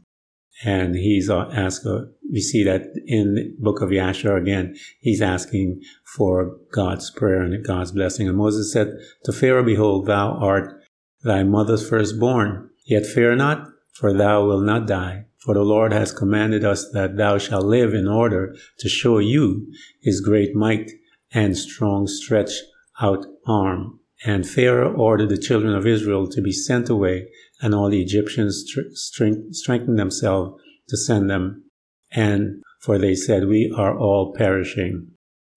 And 0.64 0.96
he's 0.96 1.30
uh, 1.30 1.48
asked, 1.52 1.86
uh, 1.86 2.06
we 2.30 2.40
see 2.40 2.64
that 2.64 2.82
in 3.06 3.34
the 3.34 3.54
book 3.58 3.80
of 3.80 3.90
Yashar 3.90 4.36
again, 4.36 4.76
he's 5.00 5.22
asking 5.22 5.80
for 6.04 6.56
God's 6.72 7.10
prayer 7.10 7.40
and 7.40 7.64
God's 7.64 7.92
blessing. 7.92 8.28
And 8.28 8.36
Moses 8.36 8.72
said 8.72 8.98
to 9.24 9.32
Pharaoh, 9.32 9.64
Behold, 9.64 10.06
thou 10.06 10.32
art 10.32 10.77
thy 11.28 11.44
mother's 11.44 11.88
firstborn. 11.88 12.70
Yet 12.84 13.06
fear 13.06 13.36
not, 13.36 13.68
for 13.92 14.12
thou 14.12 14.46
wilt 14.46 14.64
not 14.64 14.88
die. 14.88 15.26
For 15.44 15.54
the 15.54 15.62
Lord 15.62 15.92
has 15.92 16.10
commanded 16.12 16.64
us 16.64 16.90
that 16.92 17.16
thou 17.16 17.38
shalt 17.38 17.64
live 17.64 17.94
in 17.94 18.08
order 18.08 18.56
to 18.80 18.88
show 18.88 19.18
you 19.18 19.72
his 20.02 20.20
great 20.20 20.54
might 20.54 20.90
and 21.32 21.56
strong 21.56 22.06
stretch 22.08 22.50
out 23.00 23.24
arm. 23.46 24.00
And 24.24 24.48
Pharaoh 24.48 24.94
ordered 24.94 25.28
the 25.28 25.38
children 25.38 25.74
of 25.74 25.86
Israel 25.86 26.26
to 26.28 26.42
be 26.42 26.50
sent 26.50 26.88
away, 26.88 27.28
and 27.62 27.72
all 27.72 27.88
the 27.88 28.02
Egyptians 28.02 28.64
strengthened 28.94 29.98
themselves 29.98 30.60
to 30.88 30.96
send 30.96 31.30
them. 31.30 31.64
And 32.10 32.62
for 32.80 32.98
they 32.98 33.14
said, 33.14 33.46
We 33.46 33.72
are 33.76 33.96
all 33.96 34.34
perishing. 34.36 35.12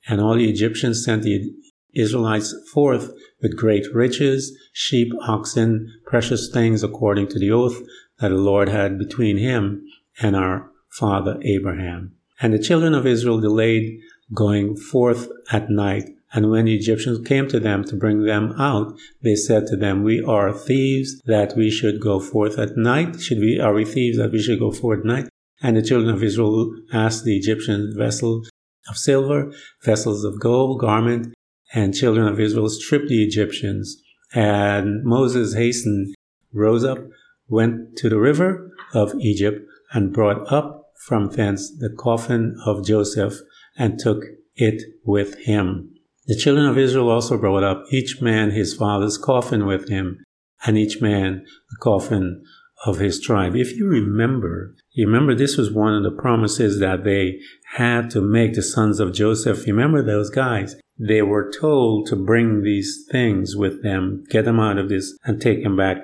And 0.07 0.21
all 0.21 0.35
the 0.35 0.49
Egyptians 0.49 1.03
sent 1.03 1.23
the 1.23 1.51
Israelites 1.93 2.55
forth 2.73 3.11
with 3.41 3.57
great 3.57 3.85
riches, 3.93 4.57
sheep, 4.73 5.11
oxen, 5.27 5.91
precious 6.05 6.49
things 6.49 6.83
according 6.83 7.27
to 7.29 7.39
the 7.39 7.51
oath 7.51 7.81
that 8.19 8.29
the 8.29 8.35
Lord 8.35 8.69
had 8.69 8.97
between 8.97 9.37
him 9.37 9.85
and 10.19 10.35
our 10.35 10.69
father 10.89 11.39
Abraham. 11.43 12.15
And 12.41 12.53
the 12.53 12.59
children 12.59 12.93
of 12.93 13.05
Israel 13.05 13.39
delayed 13.39 13.99
going 14.33 14.75
forth 14.75 15.27
at 15.51 15.69
night. 15.69 16.09
And 16.33 16.49
when 16.49 16.65
the 16.65 16.75
Egyptians 16.75 17.27
came 17.27 17.47
to 17.49 17.59
them 17.59 17.83
to 17.85 17.95
bring 17.95 18.23
them 18.23 18.53
out, 18.57 18.97
they 19.21 19.35
said 19.35 19.67
to 19.67 19.75
them, 19.75 20.03
We 20.03 20.23
are 20.23 20.53
thieves 20.53 21.21
that 21.25 21.55
we 21.57 21.69
should 21.69 21.99
go 21.99 22.19
forth 22.19 22.57
at 22.57 22.77
night. 22.77 23.19
Should 23.19 23.39
we, 23.39 23.59
are 23.59 23.73
we 23.73 23.83
thieves 23.83 24.17
that 24.17 24.31
we 24.31 24.41
should 24.41 24.59
go 24.59 24.71
forth 24.71 24.99
at 24.99 25.05
night? 25.05 25.29
And 25.61 25.75
the 25.75 25.81
children 25.81 26.13
of 26.13 26.23
Israel 26.23 26.73
asked 26.93 27.25
the 27.25 27.37
Egyptian 27.37 27.93
vessels 27.95 28.49
of 28.89 28.97
silver, 28.97 29.51
vessels 29.83 30.23
of 30.23 30.39
gold, 30.39 30.79
garment, 30.79 31.33
and 31.73 31.93
children 31.93 32.27
of 32.27 32.39
Israel 32.39 32.69
stripped 32.69 33.07
the 33.07 33.23
Egyptians. 33.23 34.01
And 34.33 35.03
Moses 35.03 35.53
hastened, 35.53 36.15
rose 36.53 36.83
up, 36.83 36.99
went 37.47 37.97
to 37.97 38.09
the 38.09 38.19
river 38.19 38.71
of 38.93 39.13
Egypt, 39.19 39.61
and 39.93 40.13
brought 40.13 40.51
up 40.51 40.91
from 41.05 41.29
thence 41.29 41.69
the 41.79 41.93
coffin 41.97 42.55
of 42.65 42.85
Joseph, 42.85 43.39
and 43.77 43.99
took 43.99 44.23
it 44.55 44.81
with 45.03 45.37
him. 45.39 45.93
The 46.27 46.35
children 46.35 46.67
of 46.67 46.77
Israel 46.77 47.09
also 47.09 47.37
brought 47.37 47.63
up 47.63 47.83
each 47.91 48.21
man 48.21 48.51
his 48.51 48.73
father's 48.73 49.17
coffin 49.17 49.65
with 49.65 49.89
him, 49.89 50.23
and 50.65 50.77
each 50.77 51.01
man 51.01 51.45
the 51.69 51.77
coffin 51.81 52.43
of 52.85 52.99
his 52.99 53.19
tribe. 53.19 53.55
If 53.55 53.75
you 53.75 53.87
remember, 53.87 54.75
you 54.91 55.07
remember 55.07 55.35
this 55.35 55.57
was 55.57 55.71
one 55.71 55.93
of 55.93 56.03
the 56.03 56.21
promises 56.21 56.79
that 56.79 57.03
they 57.03 57.39
had 57.75 58.09
to 58.11 58.21
make 58.21 58.53
the 58.53 58.63
sons 58.63 58.99
of 58.99 59.13
Joseph. 59.13 59.67
You 59.67 59.73
remember 59.73 60.03
those 60.03 60.29
guys? 60.29 60.75
They 61.07 61.23
were 61.23 61.51
told 61.51 62.07
to 62.07 62.15
bring 62.15 62.61
these 62.61 63.05
things 63.11 63.55
with 63.55 63.81
them, 63.81 64.23
get 64.29 64.45
them 64.45 64.59
out 64.59 64.77
of 64.77 64.89
this, 64.89 65.17
and 65.23 65.41
take 65.41 65.63
them 65.63 65.75
back 65.75 65.97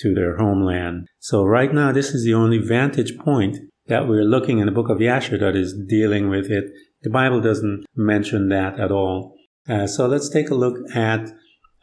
to 0.00 0.14
their 0.14 0.36
homeland. 0.36 1.06
So 1.18 1.44
right 1.44 1.72
now, 1.72 1.92
this 1.92 2.10
is 2.10 2.24
the 2.24 2.34
only 2.34 2.58
vantage 2.58 3.16
point 3.16 3.56
that 3.86 4.06
we're 4.06 4.24
looking 4.24 4.58
in 4.58 4.66
the 4.66 4.72
book 4.72 4.90
of 4.90 4.98
Yasher 4.98 5.40
that 5.40 5.56
is 5.56 5.74
dealing 5.88 6.28
with 6.28 6.50
it. 6.50 6.64
The 7.02 7.10
Bible 7.10 7.40
doesn't 7.40 7.86
mention 7.96 8.48
that 8.50 8.78
at 8.78 8.90
all. 8.90 9.34
Uh, 9.68 9.86
so 9.86 10.06
let's 10.06 10.28
take 10.28 10.50
a 10.50 10.54
look 10.54 10.76
at 10.94 11.30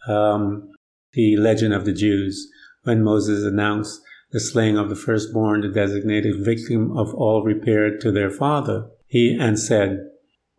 um, 0.08 0.70
the 1.14 1.38
legend 1.38 1.74
of 1.74 1.86
the 1.86 1.94
Jews 1.94 2.48
when 2.84 3.04
Moses 3.04 3.44
announced 3.44 4.02
the 4.32 4.40
slaying 4.40 4.78
of 4.78 4.90
the 4.90 4.96
firstborn, 4.96 5.62
the 5.62 5.70
designated 5.70 6.46
victim 6.46 6.96
of 6.96 7.14
all 7.16 7.44
repaired 7.44 8.00
to 8.02 8.12
their 8.12 8.30
father. 8.30 8.88
He 9.08 9.36
and 9.40 9.60
said, 9.60 10.00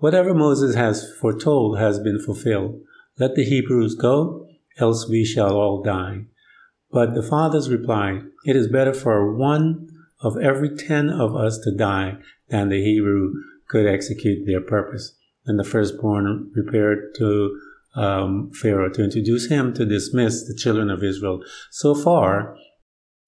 Whatever 0.02 0.34
Moses 0.34 0.74
has 0.74 1.14
foretold 1.20 1.78
has 1.78 2.00
been 2.00 2.18
fulfilled. 2.18 2.80
Let 3.20 3.36
the 3.36 3.44
Hebrews 3.44 3.94
go, 3.94 4.48
else 4.76 5.08
we 5.08 5.24
shall 5.24 5.56
all 5.56 5.80
die. 5.80 6.24
But 6.90 7.14
the 7.14 7.22
fathers 7.22 7.70
replied, 7.70 8.22
It 8.44 8.56
is 8.56 8.66
better 8.66 8.92
for 8.92 9.32
one 9.32 9.86
of 10.20 10.36
every 10.36 10.74
ten 10.74 11.08
of 11.08 11.36
us 11.36 11.56
to 11.58 11.76
die 11.76 12.16
than 12.48 12.68
the 12.68 12.82
Hebrew 12.82 13.32
could 13.68 13.86
execute 13.86 14.44
their 14.44 14.60
purpose. 14.60 15.16
And 15.46 15.56
the 15.56 15.62
firstborn 15.62 16.50
repaired 16.52 17.14
to 17.18 17.60
um, 17.94 18.50
Pharaoh 18.60 18.90
to 18.90 19.04
introduce 19.04 19.46
him 19.50 19.72
to 19.74 19.86
dismiss 19.86 20.48
the 20.48 20.56
children 20.56 20.90
of 20.90 21.04
Israel. 21.04 21.44
So 21.70 21.94
far, 21.94 22.56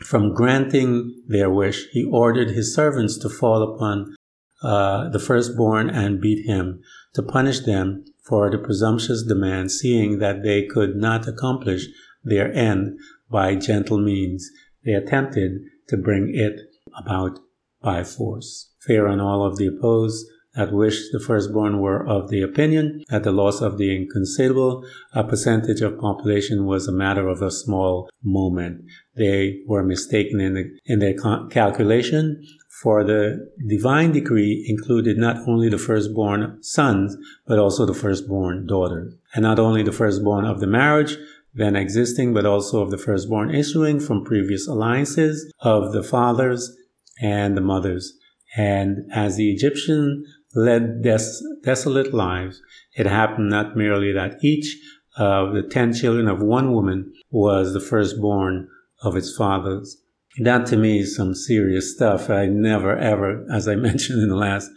from 0.00 0.34
granting 0.34 1.22
their 1.28 1.50
wish, 1.50 1.86
he 1.92 2.02
ordered 2.02 2.50
his 2.50 2.74
servants 2.74 3.16
to 3.18 3.28
fall 3.28 3.62
upon 3.62 4.16
uh, 4.64 5.08
the 5.10 5.18
firstborn 5.18 5.90
and 5.90 6.20
beat 6.20 6.46
him, 6.46 6.80
to 7.14 7.22
punish 7.22 7.60
them 7.60 8.04
for 8.22 8.50
the 8.50 8.58
presumptuous 8.58 9.22
demand, 9.22 9.70
seeing 9.70 10.18
that 10.18 10.42
they 10.42 10.64
could 10.64 10.96
not 10.96 11.28
accomplish 11.28 11.86
their 12.22 12.52
end 12.52 12.98
by 13.30 13.54
gentle 13.54 13.98
means. 13.98 14.50
They 14.84 14.92
attempted 14.92 15.60
to 15.88 15.96
bring 15.96 16.34
it 16.34 16.60
about 16.96 17.38
by 17.82 18.02
force. 18.02 18.70
Pharaoh 18.80 19.12
and 19.12 19.20
all 19.20 19.44
of 19.44 19.56
the 19.56 19.66
opposed 19.66 20.26
at 20.56 20.72
which 20.72 21.10
the 21.12 21.18
firstborn 21.18 21.80
were 21.80 22.06
of 22.06 22.30
the 22.30 22.40
opinion 22.40 23.02
that 23.08 23.24
the 23.24 23.32
loss 23.32 23.60
of 23.60 23.76
the 23.76 23.94
inconceivable 23.94 24.84
a 25.12 25.24
percentage 25.24 25.80
of 25.80 25.98
population 25.98 26.64
was 26.64 26.86
a 26.86 26.92
matter 26.92 27.28
of 27.28 27.42
a 27.42 27.50
small 27.50 28.08
moment. 28.22 28.84
They 29.16 29.60
were 29.66 29.82
mistaken 29.82 30.40
in, 30.40 30.54
the, 30.54 30.70
in 30.86 31.00
their 31.00 31.14
calculation, 31.50 32.42
for 32.82 33.04
the 33.04 33.50
divine 33.68 34.12
decree 34.12 34.64
included 34.68 35.16
not 35.16 35.36
only 35.48 35.68
the 35.68 35.78
firstborn 35.78 36.62
sons, 36.62 37.16
but 37.46 37.58
also 37.58 37.86
the 37.86 37.94
firstborn 37.94 38.66
daughters. 38.66 39.14
And 39.34 39.42
not 39.42 39.58
only 39.58 39.82
the 39.82 39.92
firstborn 39.92 40.44
of 40.44 40.60
the 40.60 40.66
marriage, 40.66 41.16
then 41.54 41.76
existing, 41.76 42.34
but 42.34 42.44
also 42.44 42.82
of 42.82 42.90
the 42.90 42.98
firstborn 42.98 43.54
issuing 43.54 44.00
from 44.00 44.24
previous 44.24 44.66
alliances 44.66 45.52
of 45.60 45.92
the 45.92 46.02
fathers 46.02 46.76
and 47.20 47.56
the 47.56 47.60
mothers. 47.60 48.18
And 48.56 49.10
as 49.12 49.36
the 49.36 49.52
Egyptian 49.52 50.24
led 50.54 51.02
des- 51.02 51.42
desolate 51.62 52.12
lives, 52.12 52.60
it 52.96 53.06
happened 53.06 53.50
not 53.50 53.76
merely 53.76 54.12
that 54.12 54.38
each 54.42 54.76
of 55.16 55.54
the 55.54 55.62
ten 55.62 55.92
children 55.92 56.26
of 56.26 56.42
one 56.42 56.72
woman 56.72 57.12
was 57.30 57.72
the 57.72 57.80
firstborn 57.80 58.68
of 59.00 59.16
its 59.16 59.36
fathers. 59.36 60.00
That 60.38 60.66
to 60.66 60.76
me 60.76 61.00
is 61.00 61.16
some 61.16 61.34
serious 61.34 61.94
stuff. 61.94 62.28
I 62.28 62.46
never 62.46 62.96
ever, 62.96 63.46
as 63.52 63.68
I 63.68 63.74
mentioned 63.88 64.22
in 64.22 64.28
the 64.28 64.36
last 64.36 64.70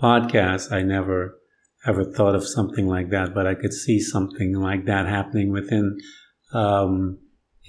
podcast, 0.00 0.72
I 0.72 0.82
never 0.82 1.38
ever 1.86 2.04
thought 2.04 2.34
of 2.34 2.46
something 2.46 2.86
like 2.86 3.10
that, 3.10 3.34
but 3.34 3.46
I 3.46 3.54
could 3.54 3.72
see 3.72 4.00
something 4.00 4.54
like 4.54 4.86
that 4.86 5.06
happening 5.06 5.52
within 5.52 5.98
um, 6.52 7.18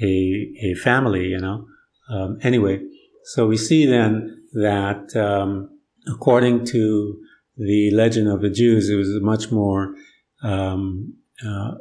a, 0.01 0.51
a 0.63 0.73
family, 0.75 1.25
you 1.25 1.39
know. 1.39 1.65
Um, 2.09 2.37
anyway, 2.41 2.79
so 3.23 3.47
we 3.47 3.57
see 3.57 3.85
then 3.85 4.43
that 4.53 5.15
um, 5.15 5.69
according 6.07 6.65
to 6.65 7.19
the 7.57 7.91
legend 7.91 8.27
of 8.27 8.41
the 8.41 8.49
Jews, 8.49 8.89
it 8.89 8.95
was 8.95 9.09
a 9.09 9.19
much 9.19 9.51
more 9.51 9.95
um, 10.43 11.13
uh, 11.45 11.71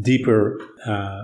deeper 0.00 0.58
uh, 0.86 1.22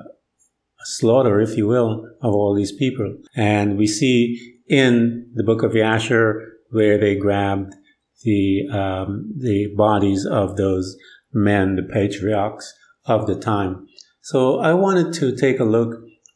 slaughter, 0.84 1.40
if 1.40 1.56
you 1.56 1.66
will, 1.66 2.08
of 2.22 2.34
all 2.34 2.54
these 2.54 2.72
people. 2.72 3.16
And 3.34 3.76
we 3.76 3.86
see 3.86 4.56
in 4.68 5.30
the 5.34 5.44
book 5.44 5.62
of 5.62 5.72
Yasher 5.72 6.40
where 6.70 6.98
they 6.98 7.16
grabbed 7.16 7.74
the 8.22 8.68
um, 8.72 9.32
the 9.38 9.68
bodies 9.76 10.26
of 10.26 10.56
those 10.56 10.96
men, 11.32 11.76
the 11.76 11.82
patriarchs 11.82 12.74
of 13.06 13.26
the 13.26 13.38
time. 13.38 13.86
So 14.22 14.58
I 14.58 14.74
wanted 14.74 15.12
to 15.14 15.36
take 15.36 15.60
a 15.60 15.64
look 15.64 15.94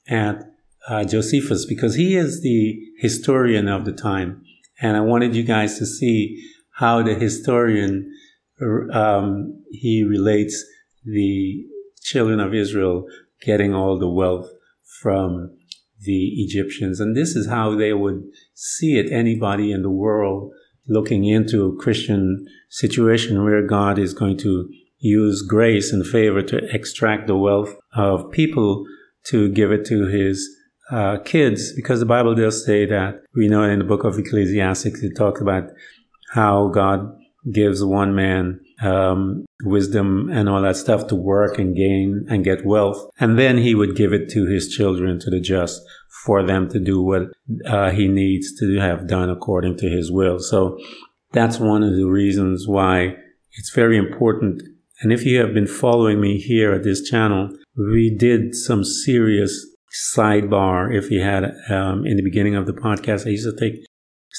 at 0.09 0.43
uh, 0.89 1.05
Josephus 1.05 1.67
because 1.67 1.95
he 1.95 2.17
is 2.17 2.43
the 2.43 2.81
historian 2.99 3.69
of 3.69 3.85
the 3.85 3.93
time, 3.93 4.43
and 4.81 4.97
I 4.97 5.01
wanted 5.01 5.35
you 5.37 5.43
guys 5.43 5.79
to 5.79 5.87
see 5.87 6.43
how 6.77 7.03
the 7.03 7.15
historian 7.15 8.11
um, 8.93 9.63
he 9.71 10.05
relates 10.05 10.65
the 11.05 11.65
children 12.01 12.41
of 12.41 12.55
Israel 12.55 13.07
getting 13.45 13.75
all 13.75 13.99
the 13.99 14.09
wealth 14.09 14.49
from 15.01 15.57
the 16.01 16.31
Egyptians, 16.37 17.01
and 17.01 17.17
this 17.17 17.37
is 17.37 17.49
how 17.49 17.77
they 17.77 17.93
would 17.93 18.23
see 18.55 18.99
it. 18.99 19.13
Anybody 19.13 19.71
in 19.71 19.83
the 19.83 19.91
world 19.91 20.53
looking 20.89 21.25
into 21.25 21.67
a 21.67 21.77
Christian 21.77 22.45
situation 22.71 23.45
where 23.45 23.65
God 23.67 23.99
is 23.99 24.15
going 24.15 24.39
to 24.39 24.69
use 24.99 25.43
grace 25.43 25.93
and 25.93 26.07
favor 26.07 26.43
to 26.43 26.59
extract 26.75 27.27
the 27.27 27.37
wealth 27.37 27.75
of 27.95 28.31
people 28.33 28.85
to 29.27 29.49
give 29.51 29.71
it 29.71 29.85
to 29.87 30.07
his 30.07 30.49
uh, 30.91 31.19
kids, 31.25 31.73
because 31.75 32.01
the 32.01 32.07
Bible 32.07 32.35
does 32.35 32.65
say 32.65 32.85
that. 32.87 33.21
We 33.35 33.49
know 33.49 33.63
in 33.63 33.79
the 33.79 33.85
book 33.85 34.05
of 34.05 34.19
Ecclesiastes, 34.19 35.03
it 35.03 35.17
talks 35.17 35.41
about 35.41 35.71
how 36.33 36.69
God 36.69 37.17
gives 37.53 37.85
one 37.85 38.15
man 38.15 38.61
um, 38.83 39.45
wisdom 39.65 40.29
and 40.31 40.49
all 40.49 40.62
that 40.62 40.77
stuff 40.77 41.07
to 41.09 41.15
work 41.15 41.59
and 41.59 41.77
gain 41.77 42.27
and 42.29 42.45
get 42.45 42.67
wealth. 42.67 43.09
And 43.19 43.39
then 43.39 43.59
he 43.59 43.75
would 43.75 43.97
give 43.97 44.12
it 44.12 44.29
to 44.31 44.47
his 44.47 44.69
children, 44.69 45.19
to 45.21 45.31
the 45.31 45.41
just, 45.41 45.81
for 46.25 46.43
them 46.43 46.69
to 46.71 46.79
do 46.79 47.03
what 47.03 47.23
uh, 47.67 47.91
he 47.91 48.09
needs 48.09 48.59
to 48.61 48.79
have 48.79 49.07
done 49.07 49.31
according 49.31 49.77
to 49.79 49.89
his 49.89 50.11
will. 50.11 50.39
So 50.39 50.79
that's 51.33 51.59
one 51.59 51.83
of 51.83 51.95
the 51.97 52.07
reasons 52.07 52.67
why 52.69 53.17
it's 53.53 53.75
very 53.75 53.97
important. 53.97 54.62
And 55.01 55.12
if 55.12 55.25
you 55.25 55.41
have 55.41 55.53
been 55.53 55.67
following 55.67 56.21
me 56.21 56.39
here 56.39 56.73
at 56.73 56.85
this 56.85 57.09
channel, 57.09 57.51
we 57.77 58.15
did 58.15 58.55
some 58.55 58.85
serious 58.85 59.67
sidebar. 60.15 60.95
If 60.95 61.11
you 61.11 61.23
had 61.23 61.45
um, 61.69 62.07
in 62.07 62.17
the 62.17 62.23
beginning 62.23 62.55
of 62.55 62.67
the 62.67 62.73
podcast, 62.73 63.27
I 63.27 63.31
used 63.31 63.49
to 63.49 63.59
take 63.59 63.85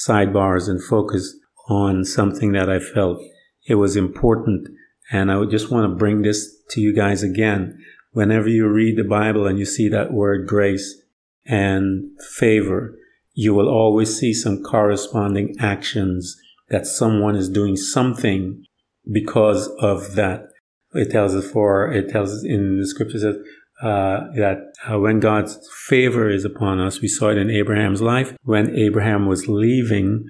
sidebars 0.07 0.69
and 0.69 0.81
focus 0.83 1.35
on 1.69 2.05
something 2.05 2.53
that 2.53 2.69
I 2.69 2.79
felt 2.79 3.19
it 3.65 3.75
was 3.75 3.95
important. 3.95 4.67
And 5.11 5.31
I 5.31 5.37
would 5.37 5.51
just 5.51 5.71
want 5.71 5.89
to 5.89 5.95
bring 5.95 6.21
this 6.21 6.55
to 6.71 6.81
you 6.81 6.93
guys 6.93 7.23
again. 7.23 7.77
Whenever 8.11 8.47
you 8.47 8.67
read 8.67 8.97
the 8.97 9.03
Bible 9.03 9.47
and 9.47 9.57
you 9.59 9.65
see 9.65 9.89
that 9.89 10.13
word 10.13 10.47
grace 10.47 11.01
and 11.45 12.09
favor, 12.37 12.97
you 13.33 13.53
will 13.53 13.69
always 13.69 14.17
see 14.17 14.33
some 14.33 14.63
corresponding 14.63 15.55
actions 15.59 16.37
that 16.69 16.85
someone 16.85 17.35
is 17.35 17.49
doing 17.49 17.75
something 17.75 18.63
because 19.11 19.67
of 19.79 20.15
that. 20.15 20.47
It 20.93 21.11
tells 21.11 21.35
us 21.35 21.49
for, 21.49 21.91
it 21.91 22.09
tells 22.09 22.31
us 22.31 22.43
in 22.43 22.79
the 22.79 22.87
scriptures 22.87 23.23
that, 23.23 23.43
uh, 23.81 24.31
that 24.35 24.73
uh, 24.89 24.99
when 24.99 25.19
God's 25.19 25.59
favor 25.87 26.29
is 26.29 26.45
upon 26.45 26.79
us, 26.79 27.01
we 27.01 27.07
saw 27.07 27.29
it 27.29 27.37
in 27.37 27.49
Abraham's 27.49 28.01
life. 28.01 28.35
When 28.43 28.75
Abraham 28.75 29.25
was 29.25 29.47
leaving, 29.47 30.25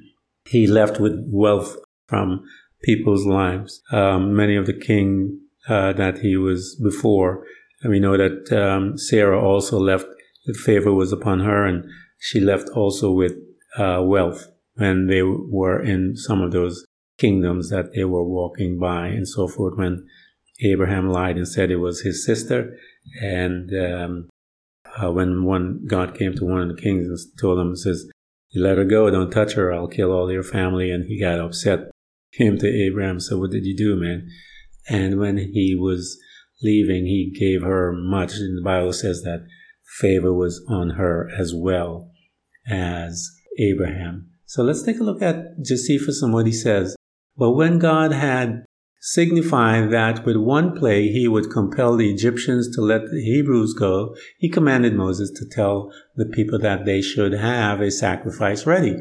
he 0.45 0.65
left 0.65 0.99
with 0.99 1.21
wealth 1.27 1.77
from 2.07 2.43
people's 2.83 3.25
lives. 3.25 3.81
Um, 3.91 4.35
many 4.35 4.55
of 4.55 4.67
the 4.67 4.77
king 4.77 5.39
uh, 5.67 5.93
that 5.93 6.19
he 6.19 6.35
was 6.35 6.79
before, 6.83 7.45
and 7.81 7.91
we 7.91 7.99
know 7.99 8.17
that 8.17 8.51
um, 8.51 8.97
Sarah 8.97 9.41
also 9.41 9.79
left. 9.79 10.05
The 10.45 10.53
favor 10.53 10.93
was 10.93 11.13
upon 11.13 11.39
her, 11.39 11.65
and 11.65 11.85
she 12.19 12.39
left 12.39 12.69
also 12.69 13.11
with 13.11 13.33
uh, 13.77 14.01
wealth 14.03 14.47
when 14.75 15.07
they 15.07 15.21
were 15.23 15.81
in 15.81 16.15
some 16.17 16.41
of 16.41 16.51
those 16.51 16.85
kingdoms 17.17 17.69
that 17.69 17.93
they 17.95 18.03
were 18.03 18.23
walking 18.23 18.77
by 18.77 19.07
and 19.07 19.27
so 19.27 19.47
forth. 19.47 19.77
When 19.77 20.05
Abraham 20.61 21.09
lied 21.09 21.37
and 21.37 21.47
said 21.47 21.71
it 21.71 21.77
was 21.77 22.01
his 22.01 22.25
sister, 22.25 22.77
and 23.21 23.71
um, 23.73 24.29
uh, 25.01 25.11
when 25.11 25.43
one 25.45 25.85
God 25.87 26.17
came 26.17 26.33
to 26.35 26.45
one 26.45 26.61
of 26.61 26.75
the 26.75 26.81
kings 26.81 27.07
and 27.07 27.17
told 27.39 27.57
him, 27.57 27.75
says, 27.77 28.09
"You 28.49 28.63
let 28.63 28.77
her 28.77 28.85
go, 28.85 29.09
don't 29.09 29.31
touch 29.31 29.53
her, 29.53 29.71
I'll 29.71 29.87
kill 29.87 30.11
all 30.11 30.29
your 30.29 30.43
family," 30.43 30.91
and 30.91 31.05
he 31.05 31.17
got 31.19 31.39
upset 31.39 31.92
came 32.37 32.57
to 32.57 32.67
Abraham, 32.67 33.19
So, 33.19 33.39
What 33.39 33.51
did 33.51 33.65
you 33.65 33.75
do, 33.75 33.95
man? 33.95 34.27
And 34.89 35.19
when 35.19 35.37
he 35.37 35.75
was 35.79 36.17
leaving, 36.61 37.05
he 37.05 37.35
gave 37.37 37.61
her 37.61 37.93
much. 37.93 38.33
And 38.33 38.57
the 38.57 38.63
Bible 38.63 38.93
says 38.93 39.21
that 39.21 39.45
favor 39.99 40.33
was 40.33 40.63
on 40.67 40.91
her 40.91 41.29
as 41.37 41.53
well 41.53 42.11
as 42.67 43.29
Abraham. 43.59 44.29
So 44.45 44.63
let's 44.63 44.83
take 44.83 44.99
a 44.99 45.03
look 45.03 45.21
at 45.21 45.63
Josephus 45.63 46.21
and 46.21 46.33
what 46.33 46.45
he 46.45 46.51
says. 46.51 46.95
But 47.37 47.51
when 47.51 47.79
God 47.79 48.11
had 48.11 48.65
signified 49.01 49.91
that 49.91 50.25
with 50.25 50.37
one 50.37 50.77
plague 50.77 51.11
he 51.11 51.27
would 51.27 51.51
compel 51.51 51.97
the 51.97 52.09
Egyptians 52.09 52.73
to 52.73 52.81
let 52.81 53.01
the 53.01 53.21
Hebrews 53.21 53.73
go, 53.73 54.15
he 54.37 54.49
commanded 54.49 54.95
Moses 54.95 55.29
to 55.31 55.45
tell 55.49 55.91
the 56.15 56.25
people 56.25 56.57
that 56.59 56.85
they 56.85 57.01
should 57.01 57.33
have 57.33 57.81
a 57.81 57.91
sacrifice 57.91 58.65
ready 58.65 58.95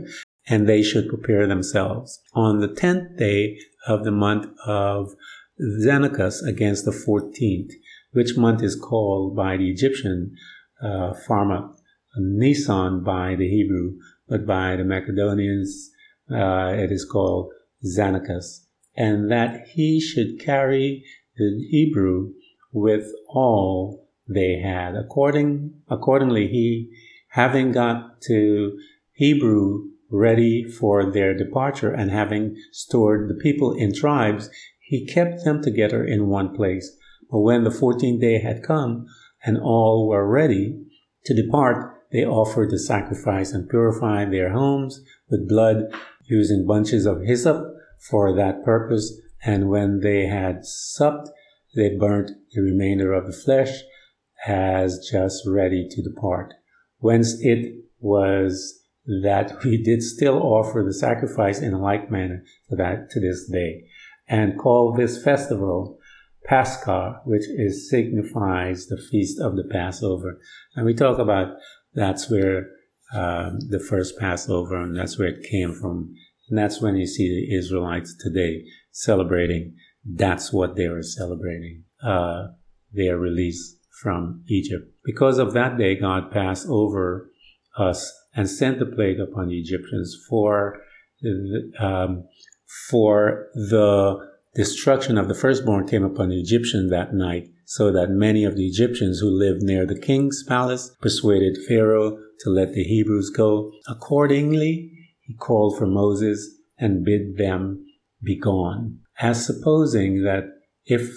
and 0.49 0.69
they 0.69 0.83
should 0.83 1.09
prepare 1.09 1.47
themselves. 1.47 2.21
On 2.35 2.61
the 2.61 2.75
tenth 2.75 3.19
day 3.19 3.59
of 3.87 4.05
the 4.05 4.11
month 4.11 4.47
of 4.67 5.15
Xanthicus 5.61 6.43
against 6.47 6.85
the 6.85 6.93
fourteenth, 6.93 7.73
which 8.13 8.37
month 8.37 8.63
is 8.63 8.77
called 8.77 9.37
by 9.37 9.57
the 9.57 9.71
Egyptian 9.71 10.35
uh, 10.83 11.13
Pharmuth, 11.29 11.77
Nisan 12.17 13.03
by 13.05 13.37
the 13.37 13.49
Hebrew, 13.49 13.97
but 14.29 14.47
by 14.47 14.77
the 14.77 14.85
Macedonians 14.85 15.91
uh, 16.31 16.73
it 16.75 16.91
is 16.91 17.05
called 17.11 17.53
Xanthicus, 17.85 18.67
and 18.97 19.31
that 19.31 19.69
he 19.69 20.01
should 20.01 20.41
carry 20.41 21.05
the 21.37 21.67
Hebrew 21.71 22.33
with 22.73 23.07
all 23.29 24.09
they 24.29 24.61
had. 24.61 24.95
According, 24.95 25.73
accordingly, 25.89 26.49
he, 26.49 26.91
having 27.29 27.73
got 27.73 28.21
to 28.23 28.79
Hebrew 29.13 29.92
ready 30.13 30.65
for 30.65 31.11
their 31.11 31.35
departure 31.35 31.91
and 31.91 32.11
having 32.11 32.55
stored 32.71 33.29
the 33.29 33.41
people 33.43 33.73
in 33.73 33.95
tribes, 33.95 34.51
he 34.79 35.07
kept 35.07 35.45
them 35.45 35.63
together 35.63 36.05
in 36.05 36.29
one 36.29 36.55
place. 36.55 36.97
But 37.31 37.41
when 37.41 37.65
the 37.65 37.71
fourteenth 37.71 38.21
day 38.21 38.41
had 38.41 38.63
come 38.63 39.07
and 39.43 39.57
all 39.59 40.07
were 40.07 40.29
ready 40.29 40.79
to 41.25 41.35
depart, 41.35 41.95
they 42.13 42.27
offered 42.27 42.71
the 42.71 42.79
sacrifice 42.79 43.53
and 43.53 43.71
purified 43.71 44.31
their 44.31 44.51
homes 44.51 45.01
with 45.31 45.49
blood 45.49 45.85
using 46.27 46.67
bunches 46.67 47.07
of 47.07 47.23
hyssop 47.23 47.65
for 48.11 48.37
that 48.37 48.65
purpose. 48.65 49.19
And 49.45 49.71
when 49.71 50.01
they 50.01 50.27
had 50.27 50.67
supped, 50.67 51.31
they 51.75 51.97
burnt 51.97 52.33
the 52.53 52.61
remainder 52.61 53.15
of 53.15 53.27
the 53.27 53.33
flesh 53.33 53.81
as 54.47 55.09
just 55.11 55.47
ready 55.47 55.89
to 55.91 56.03
depart. 56.03 56.53
Whence 56.99 57.41
it 57.41 57.77
was 57.99 58.82
that 59.07 59.65
we 59.65 59.83
did 59.83 60.03
still 60.03 60.41
offer 60.43 60.83
the 60.85 60.95
sacrifice 60.95 61.61
in 61.61 61.75
a 61.75 61.81
like 61.81 62.11
manner 62.11 62.43
to 62.71 62.77
that 62.77 63.11
to 63.11 63.21
this 63.21 63.49
day, 63.51 63.85
and 64.29 64.59
call 64.59 64.93
this 64.93 65.23
festival 65.23 65.99
Pascha, 66.45 67.21
which 67.25 67.45
is 67.49 67.89
signifies 67.89 68.87
the 68.87 69.01
feast 69.11 69.41
of 69.41 69.57
the 69.57 69.65
Passover. 69.65 70.39
And 70.75 70.85
we 70.85 70.95
talk 70.95 71.19
about 71.19 71.55
that's 71.95 72.31
where 72.31 72.69
um, 73.15 73.59
the 73.69 73.81
first 73.81 74.19
Passover, 74.19 74.81
and 74.81 74.97
that's 74.97 75.19
where 75.19 75.29
it 75.29 75.49
came 75.49 75.73
from. 75.73 76.15
And 76.49 76.59
that's 76.59 76.81
when 76.81 76.97
you 76.97 77.07
see 77.07 77.29
the 77.29 77.57
Israelites 77.57 78.15
today 78.19 78.65
celebrating. 78.91 79.75
That's 80.05 80.53
what 80.53 80.77
they 80.77 80.89
were 80.89 81.03
celebrating, 81.03 81.85
uh, 82.03 82.49
their 82.93 83.19
release 83.19 83.77
from 84.03 84.43
Egypt. 84.49 84.91
Because 85.05 85.39
of 85.39 85.53
that 85.53 85.79
day, 85.79 85.95
God 85.95 86.33
passed 86.33 86.67
over 86.69 87.31
us 87.79 88.13
and 88.35 88.49
sent 88.49 88.79
the 88.79 88.87
plague 88.87 89.21
upon 89.21 89.49
the 89.49 89.59
Egyptians 89.59 90.17
for 90.29 90.81
um, 91.79 92.25
for 92.89 93.49
the 93.55 94.17
destruction 94.55 95.17
of 95.19 95.29
the 95.29 95.35
firstborn 95.35 95.87
came 95.87 96.05
upon 96.05 96.31
the 96.31 96.41
Egyptians 96.41 96.91
that 96.91 97.15
night, 97.15 97.49
so 97.65 97.93
that 97.93 98.11
many 98.11 98.45
of 98.45 98.57
the 98.57 98.67
Egyptians 98.67 99.21
who 99.21 99.31
lived 99.31 99.63
near 99.63 99.87
the 99.87 99.99
king's 99.99 100.43
palace 100.43 100.95
persuaded 101.01 101.57
Pharaoh 101.69 102.19
to 102.41 102.51
let 102.51 102.73
the 102.73 102.83
Hebrews 102.83 103.31
go. 103.31 103.71
Accordingly, 103.89 104.91
he 105.21 105.35
called 105.35 105.79
for 105.79 105.87
Moses 105.87 106.59
and 106.79 107.05
bid 107.05 107.37
them 107.37 107.87
be 108.23 108.37
gone, 108.37 108.99
as 109.21 109.47
supposing 109.47 110.23
that 110.25 110.45
if 110.85 111.09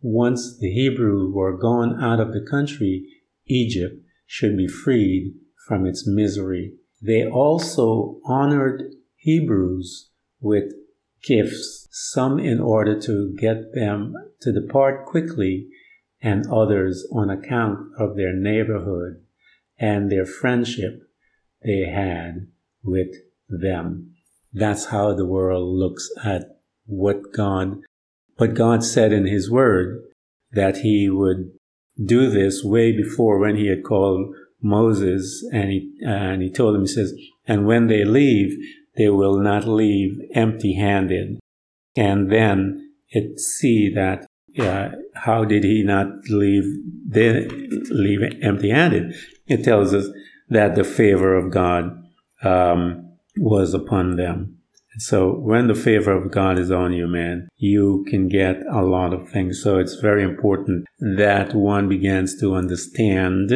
once 0.00 0.58
the 0.58 0.70
Hebrew 0.70 1.32
were 1.32 1.56
gone 1.56 2.02
out 2.02 2.20
of 2.20 2.32
the 2.32 2.44
country, 2.48 3.06
Egypt 3.46 3.94
should 4.26 4.56
be 4.56 4.66
freed 4.66 5.34
from 5.66 5.86
its 5.86 6.06
misery. 6.06 6.74
They 7.00 7.26
also 7.26 8.20
honored 8.24 8.94
Hebrews 9.16 10.10
with 10.40 10.72
gifts, 11.22 11.88
some 11.90 12.38
in 12.38 12.60
order 12.60 13.00
to 13.00 13.34
get 13.38 13.74
them 13.74 14.14
to 14.42 14.52
depart 14.52 15.06
quickly, 15.06 15.68
and 16.20 16.46
others 16.50 17.06
on 17.12 17.28
account 17.28 17.78
of 17.98 18.16
their 18.16 18.32
neighborhood 18.32 19.22
and 19.78 20.10
their 20.10 20.24
friendship 20.24 21.02
they 21.62 21.86
had 21.86 22.46
with 22.82 23.14
them. 23.48 24.14
That's 24.52 24.86
how 24.86 25.14
the 25.14 25.26
world 25.26 25.68
looks 25.68 26.08
at 26.24 26.60
what 26.86 27.32
God, 27.32 27.80
what 28.36 28.54
God 28.54 28.84
said 28.84 29.12
in 29.12 29.26
His 29.26 29.50
Word 29.50 30.02
that 30.52 30.78
He 30.78 31.10
would 31.10 31.52
do 32.02 32.30
this 32.30 32.62
way 32.64 32.92
before 32.92 33.38
when 33.38 33.56
He 33.56 33.66
had 33.66 33.82
called 33.82 34.34
Moses 34.64 35.46
and 35.52 35.70
he, 35.70 35.92
and 36.04 36.42
he 36.42 36.50
told 36.50 36.74
him, 36.74 36.80
he 36.82 36.88
says, 36.88 37.14
and 37.46 37.66
when 37.66 37.86
they 37.86 38.04
leave, 38.04 38.56
they 38.96 39.10
will 39.10 39.38
not 39.38 39.68
leave 39.68 40.18
empty 40.34 40.74
handed. 40.74 41.38
And 41.94 42.32
then 42.32 42.92
it 43.10 43.38
see 43.38 43.92
that 43.94 44.26
uh, 44.58 44.90
how 45.14 45.44
did 45.44 45.64
he 45.64 45.82
not 45.82 46.06
leave 46.28 46.64
they 47.08 47.46
leave 47.90 48.20
empty 48.42 48.70
handed? 48.70 49.14
It 49.46 49.64
tells 49.64 49.92
us 49.92 50.08
that 50.48 50.74
the 50.74 50.84
favor 50.84 51.34
of 51.34 51.50
God 51.50 52.02
um, 52.42 53.16
was 53.36 53.74
upon 53.74 54.16
them. 54.16 54.58
So 54.98 55.32
when 55.32 55.66
the 55.66 55.74
favor 55.74 56.12
of 56.12 56.30
God 56.30 56.56
is 56.56 56.70
on 56.70 56.92
you, 56.92 57.08
man, 57.08 57.48
you 57.56 58.04
can 58.08 58.28
get 58.28 58.62
a 58.70 58.82
lot 58.82 59.12
of 59.12 59.28
things. 59.28 59.60
So 59.60 59.78
it's 59.78 59.96
very 59.96 60.22
important 60.22 60.86
that 61.00 61.52
one 61.52 61.88
begins 61.88 62.38
to 62.40 62.54
understand 62.54 63.52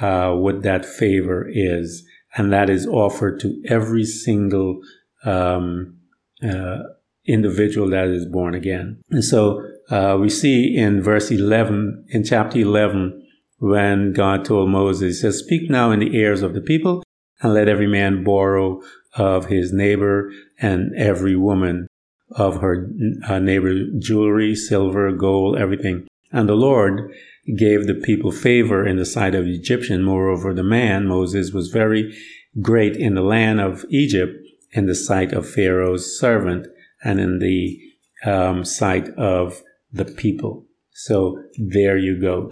uh, 0.00 0.32
what 0.32 0.62
that 0.62 0.84
favor 0.84 1.48
is, 1.50 2.06
and 2.36 2.52
that 2.52 2.70
is 2.70 2.86
offered 2.86 3.40
to 3.40 3.62
every 3.68 4.04
single 4.04 4.80
um, 5.24 5.96
uh, 6.42 6.78
individual 7.26 7.88
that 7.90 8.08
is 8.08 8.26
born 8.26 8.54
again. 8.54 9.02
And 9.10 9.24
so 9.24 9.64
uh, 9.90 10.16
we 10.20 10.28
see 10.28 10.76
in 10.76 11.02
verse 11.02 11.30
11, 11.30 12.06
in 12.08 12.24
chapter 12.24 12.58
11, 12.58 13.18
when 13.58 14.12
God 14.12 14.44
told 14.44 14.70
Moses, 14.70 15.16
He 15.16 15.20
says, 15.20 15.38
Speak 15.38 15.70
now 15.70 15.90
in 15.92 16.00
the 16.00 16.16
ears 16.16 16.42
of 16.42 16.54
the 16.54 16.60
people, 16.60 17.02
and 17.40 17.54
let 17.54 17.68
every 17.68 17.86
man 17.86 18.24
borrow 18.24 18.80
of 19.14 19.46
his 19.46 19.72
neighbor, 19.72 20.32
and 20.58 20.92
every 20.96 21.36
woman 21.36 21.86
of 22.30 22.60
her 22.60 22.88
uh, 23.28 23.38
neighbor 23.38 23.74
jewelry, 23.98 24.54
silver, 24.54 25.12
gold, 25.12 25.58
everything. 25.58 26.06
And 26.32 26.48
the 26.48 26.54
Lord 26.54 27.12
gave 27.58 27.86
the 27.86 27.94
people 27.94 28.30
favor 28.30 28.86
in 28.86 28.96
the 28.96 29.04
sight 29.04 29.34
of 29.34 29.44
the 29.44 29.54
Egyptian. 29.54 30.02
Moreover, 30.02 30.54
the 30.54 30.62
man, 30.62 31.06
Moses, 31.06 31.52
was 31.52 31.68
very 31.68 32.16
great 32.60 32.96
in 32.96 33.14
the 33.14 33.22
land 33.22 33.60
of 33.60 33.84
Egypt 33.90 34.34
in 34.72 34.86
the 34.86 34.94
sight 34.94 35.32
of 35.32 35.48
Pharaoh's 35.48 36.18
servant 36.18 36.66
and 37.04 37.20
in 37.20 37.38
the 37.38 37.78
um, 38.24 38.64
sight 38.64 39.08
of 39.10 39.62
the 39.92 40.04
people. 40.04 40.66
So 40.92 41.42
there 41.56 41.98
you 41.98 42.20
go. 42.20 42.50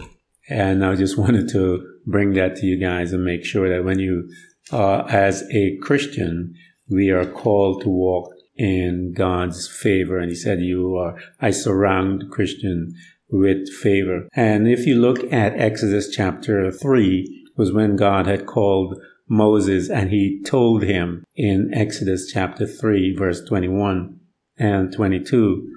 And 0.49 0.85
I 0.85 0.95
just 0.97 1.17
wanted 1.25 1.49
to 1.51 1.87
bring 2.07 2.35
that 2.35 2.57
to 2.57 2.67
you 2.67 2.79
guys 2.79 3.13
and 3.13 3.25
make 3.25 3.45
sure 3.45 3.69
that 3.69 3.85
when 3.85 3.99
you, 3.99 4.29
uh, 4.73 5.05
as 5.09 5.43
a 5.53 5.77
Christian, 5.83 6.55
we 6.91 7.11
are 7.11 7.27
called 7.27 7.83
to 7.83 7.89
walk 7.89 8.33
in 8.57 9.15
God's 9.17 9.69
favor. 9.69 10.19
And 10.19 10.29
he 10.29 10.35
said, 10.35 10.61
you 10.61 10.97
are, 10.97 11.17
I 11.41 11.51
surround 11.51 12.31
Christian 12.31 12.95
with 13.31 13.69
favor. 13.83 14.29
And 14.35 14.69
if 14.69 14.87
you 14.87 14.97
look 14.97 15.33
at 15.33 15.59
Exodus 15.59 16.11
chapter 16.11 16.71
3, 16.71 17.41
was 17.57 17.73
when 17.73 17.97
God 17.97 18.27
had 18.27 18.47
called 18.47 19.01
Moses 19.29 19.91
and 19.91 20.11
he 20.11 20.43
told 20.45 20.83
him 20.83 21.25
in 21.37 21.71
Exodus 21.75 22.31
chapter 22.33 22.67
3, 22.67 23.15
verse 23.17 23.43
21 23.43 24.19
and 24.57 24.93
22, 24.93 25.69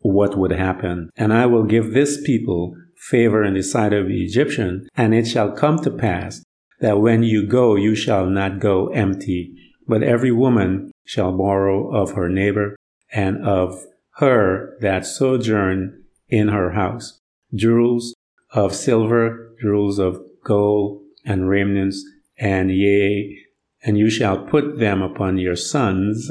what 0.00 0.36
would 0.36 0.52
happen. 0.52 1.10
And 1.16 1.32
I 1.32 1.46
will 1.46 1.64
give 1.64 1.92
this 1.92 2.20
people 2.22 2.74
favor 2.96 3.42
in 3.42 3.54
the 3.54 3.62
sight 3.62 3.92
of 3.92 4.08
the 4.08 4.22
Egyptian, 4.22 4.86
and 4.94 5.14
it 5.14 5.26
shall 5.26 5.52
come 5.52 5.78
to 5.80 5.90
pass 5.90 6.44
that 6.80 7.00
when 7.00 7.22
you 7.22 7.46
go, 7.46 7.76
you 7.76 7.94
shall 7.94 8.26
not 8.26 8.60
go 8.60 8.88
empty, 8.88 9.54
but 9.88 10.02
every 10.02 10.32
woman 10.32 10.90
shall 11.04 11.36
borrow 11.36 11.90
of 11.94 12.12
her 12.12 12.28
neighbor 12.28 12.76
and 13.12 13.44
of 13.44 13.84
her 14.16 14.76
that 14.80 15.06
sojourn 15.06 16.01
in 16.32 16.48
her 16.48 16.72
house, 16.72 17.18
jewels 17.54 18.14
of 18.54 18.74
silver, 18.74 19.54
jewels 19.60 19.98
of 19.98 20.18
gold, 20.42 21.02
and 21.26 21.48
remnants, 21.48 22.02
and 22.38 22.74
yea, 22.74 23.38
and 23.84 23.98
you 23.98 24.08
shall 24.10 24.46
put 24.46 24.78
them 24.78 25.02
upon 25.02 25.36
your 25.36 25.54
sons 25.54 26.30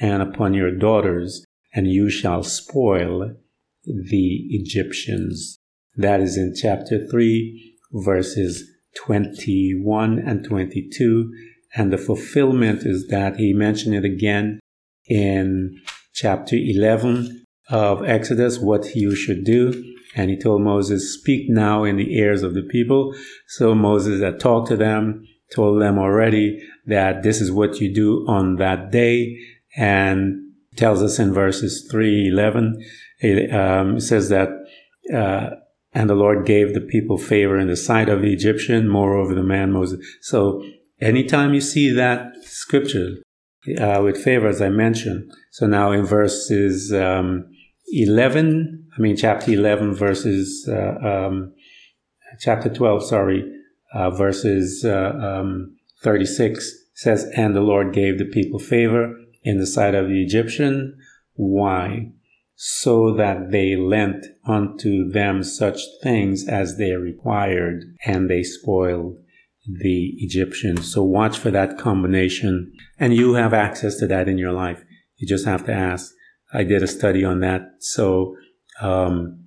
and 0.00 0.20
upon 0.20 0.52
your 0.52 0.72
daughters, 0.72 1.44
and 1.72 1.86
you 1.86 2.10
shall 2.10 2.42
spoil 2.42 3.36
the 3.84 4.46
Egyptians. 4.50 5.56
That 5.94 6.20
is 6.20 6.36
in 6.36 6.54
chapter 6.54 7.06
3, 7.06 7.78
verses 7.92 8.68
21 8.96 10.18
and 10.18 10.44
22. 10.44 11.32
And 11.76 11.92
the 11.92 11.98
fulfillment 11.98 12.82
is 12.82 13.06
that 13.08 13.36
he 13.36 13.52
mentioned 13.52 13.94
it 13.94 14.04
again 14.04 14.58
in 15.06 15.80
chapter 16.12 16.56
11 16.56 17.45
of 17.68 18.04
Exodus, 18.04 18.58
what 18.58 18.94
you 18.94 19.14
should 19.14 19.44
do. 19.44 19.94
And 20.14 20.30
he 20.30 20.38
told 20.38 20.62
Moses, 20.62 21.14
Speak 21.14 21.48
now 21.48 21.84
in 21.84 21.96
the 21.96 22.16
ears 22.16 22.42
of 22.42 22.54
the 22.54 22.62
people. 22.62 23.14
So 23.48 23.74
Moses 23.74 24.22
had 24.22 24.40
talked 24.40 24.68
to 24.68 24.76
them, 24.76 25.26
told 25.54 25.80
them 25.80 25.98
already 25.98 26.62
that 26.86 27.22
this 27.22 27.40
is 27.40 27.52
what 27.52 27.80
you 27.80 27.92
do 27.92 28.24
on 28.28 28.56
that 28.56 28.90
day, 28.90 29.36
and 29.76 30.42
tells 30.76 31.02
us 31.02 31.18
in 31.18 31.32
verses 31.32 31.86
3 31.90 32.28
11, 32.28 32.82
it 33.20 33.52
um, 33.52 34.00
says 34.00 34.28
that, 34.28 34.48
uh, 35.12 35.50
and 35.92 36.08
the 36.08 36.14
Lord 36.14 36.46
gave 36.46 36.74
the 36.74 36.80
people 36.80 37.18
favor 37.18 37.58
in 37.58 37.68
the 37.68 37.76
sight 37.76 38.08
of 38.08 38.20
the 38.20 38.32
Egyptian, 38.32 38.88
moreover 38.88 39.34
the 39.34 39.42
man 39.42 39.72
Moses. 39.72 40.04
So 40.20 40.62
anytime 41.00 41.54
you 41.54 41.60
see 41.60 41.90
that 41.90 42.36
scripture 42.42 43.16
uh, 43.78 44.00
with 44.02 44.22
favor, 44.22 44.48
as 44.48 44.60
I 44.60 44.68
mentioned, 44.68 45.30
so 45.50 45.66
now 45.66 45.92
in 45.92 46.04
verses 46.04 46.92
um, 46.92 47.48
11, 47.88 48.88
I 48.96 49.00
mean, 49.00 49.16
chapter 49.16 49.52
11, 49.52 49.94
verses, 49.94 50.68
uh, 50.68 51.06
um, 51.06 51.54
chapter 52.40 52.68
12, 52.68 53.06
sorry, 53.06 53.44
uh, 53.94 54.10
verses 54.10 54.84
uh, 54.84 55.12
um, 55.20 55.76
36 56.02 56.70
says, 56.94 57.30
And 57.36 57.54
the 57.54 57.60
Lord 57.60 57.92
gave 57.92 58.18
the 58.18 58.24
people 58.24 58.58
favor 58.58 59.14
in 59.42 59.58
the 59.58 59.66
sight 59.66 59.94
of 59.94 60.08
the 60.08 60.22
Egyptian. 60.22 60.98
Why? 61.34 62.10
So 62.54 63.14
that 63.14 63.50
they 63.50 63.76
lent 63.76 64.26
unto 64.46 65.08
them 65.08 65.42
such 65.42 65.78
things 66.02 66.48
as 66.48 66.78
they 66.78 66.92
required, 66.92 67.84
and 68.04 68.28
they 68.30 68.42
spoiled 68.42 69.18
the 69.66 70.14
Egyptians. 70.18 70.92
So 70.92 71.02
watch 71.02 71.38
for 71.38 71.50
that 71.50 71.78
combination, 71.78 72.72
and 72.98 73.14
you 73.14 73.34
have 73.34 73.52
access 73.52 73.96
to 73.96 74.06
that 74.06 74.28
in 74.28 74.38
your 74.38 74.52
life. 74.52 74.82
You 75.16 75.26
just 75.26 75.44
have 75.46 75.64
to 75.66 75.72
ask. 75.72 76.12
I 76.56 76.64
did 76.64 76.82
a 76.82 76.86
study 76.86 77.24
on 77.24 77.40
that. 77.40 77.62
So, 77.80 78.36
um, 78.80 79.44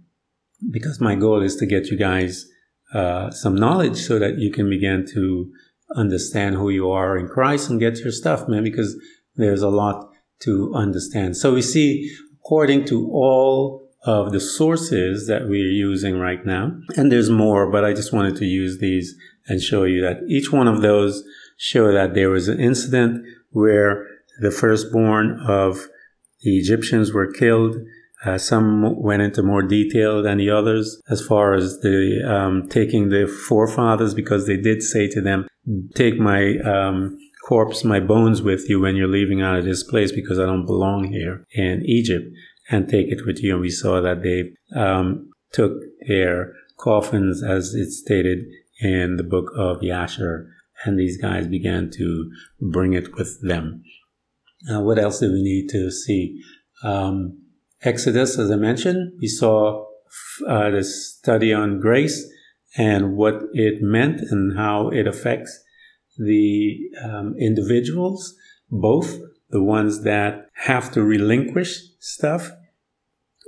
because 0.71 1.01
my 1.01 1.15
goal 1.15 1.41
is 1.41 1.55
to 1.57 1.65
get 1.65 1.87
you 1.87 1.97
guys 1.97 2.45
uh, 2.93 3.31
some 3.31 3.55
knowledge 3.55 3.97
so 3.97 4.19
that 4.19 4.37
you 4.37 4.51
can 4.51 4.69
begin 4.69 5.05
to 5.13 5.51
understand 5.95 6.55
who 6.55 6.69
you 6.69 6.89
are 6.91 7.17
in 7.17 7.27
Christ 7.27 7.69
and 7.69 7.79
get 7.79 7.97
your 7.99 8.11
stuff, 8.11 8.47
man, 8.47 8.63
because 8.63 8.95
there's 9.35 9.61
a 9.61 9.69
lot 9.69 10.09
to 10.41 10.71
understand. 10.75 11.35
So 11.35 11.53
we 11.53 11.61
see, 11.61 12.11
according 12.39 12.85
to 12.85 13.09
all 13.11 13.89
of 14.03 14.31
the 14.31 14.39
sources 14.39 15.27
that 15.27 15.47
we're 15.49 15.71
using 15.71 16.19
right 16.19 16.45
now, 16.45 16.71
and 16.95 17.11
there's 17.11 17.29
more, 17.29 17.71
but 17.71 17.83
I 17.83 17.93
just 17.93 18.13
wanted 18.13 18.35
to 18.37 18.45
use 18.45 18.79
these 18.79 19.15
and 19.47 19.61
show 19.61 19.83
you 19.83 20.01
that 20.01 20.21
each 20.27 20.51
one 20.51 20.67
of 20.67 20.81
those 20.81 21.23
show 21.57 21.91
that 21.91 22.13
there 22.13 22.29
was 22.29 22.47
an 22.47 22.59
incident 22.59 23.25
where 23.49 24.05
the 24.39 24.51
firstborn 24.51 25.39
of 25.41 25.87
the 26.41 26.57
Egyptians 26.57 27.13
were 27.13 27.31
killed. 27.31 27.77
Uh, 28.25 28.37
some 28.37 29.01
went 29.01 29.21
into 29.21 29.41
more 29.41 29.61
detail 29.61 30.21
than 30.21 30.37
the 30.37 30.49
others 30.49 31.01
as 31.09 31.25
far 31.25 31.53
as 31.53 31.79
the 31.79 32.21
um, 32.27 32.67
taking 32.67 33.09
the 33.09 33.27
forefathers 33.27 34.13
because 34.13 34.45
they 34.45 34.57
did 34.57 34.83
say 34.83 35.07
to 35.07 35.21
them, 35.21 35.47
"Take 35.95 36.19
my 36.19 36.57
um, 36.57 37.17
corpse, 37.47 37.83
my 37.83 37.99
bones 37.99 38.41
with 38.41 38.69
you 38.69 38.81
when 38.81 38.95
you're 38.97 39.07
leaving 39.07 39.41
out 39.41 39.57
of 39.57 39.65
this 39.65 39.83
place 39.83 40.11
because 40.11 40.37
I 40.37 40.45
don't 40.45 40.65
belong 40.65 41.05
here 41.05 41.45
in 41.51 41.81
Egypt, 41.85 42.25
and 42.69 42.89
take 42.89 43.07
it 43.07 43.25
with 43.25 43.41
you." 43.41 43.53
And 43.53 43.61
we 43.61 43.69
saw 43.69 44.01
that 44.01 44.21
they 44.21 44.51
um, 44.77 45.29
took 45.53 45.73
their 46.07 46.53
coffins, 46.77 47.41
as 47.41 47.73
it's 47.73 47.99
stated 47.99 48.39
in 48.81 49.15
the 49.17 49.23
book 49.23 49.51
of 49.55 49.79
Yasher, 49.79 50.47
and 50.85 50.99
these 50.99 51.17
guys 51.21 51.47
began 51.47 51.89
to 51.91 52.31
bring 52.59 52.93
it 52.93 53.15
with 53.15 53.41
them. 53.41 53.83
Uh, 54.69 54.81
what 54.81 54.99
else 54.99 55.19
do 55.19 55.31
we 55.31 55.41
need 55.41 55.69
to 55.69 55.91
see? 55.91 56.41
Um, 56.83 57.43
Exodus, 57.81 58.37
as 58.37 58.51
I 58.51 58.55
mentioned, 58.55 59.13
we 59.21 59.27
saw 59.27 59.85
uh, 60.47 60.69
the 60.69 60.83
study 60.83 61.53
on 61.53 61.79
grace 61.79 62.27
and 62.77 63.15
what 63.15 63.41
it 63.53 63.81
meant 63.81 64.19
and 64.19 64.57
how 64.57 64.89
it 64.89 65.07
affects 65.07 65.63
the 66.17 66.77
um, 67.03 67.35
individuals, 67.39 68.35
both 68.69 69.17
the 69.49 69.63
ones 69.63 70.03
that 70.03 70.49
have 70.53 70.91
to 70.91 71.03
relinquish 71.03 71.79
stuff 71.99 72.51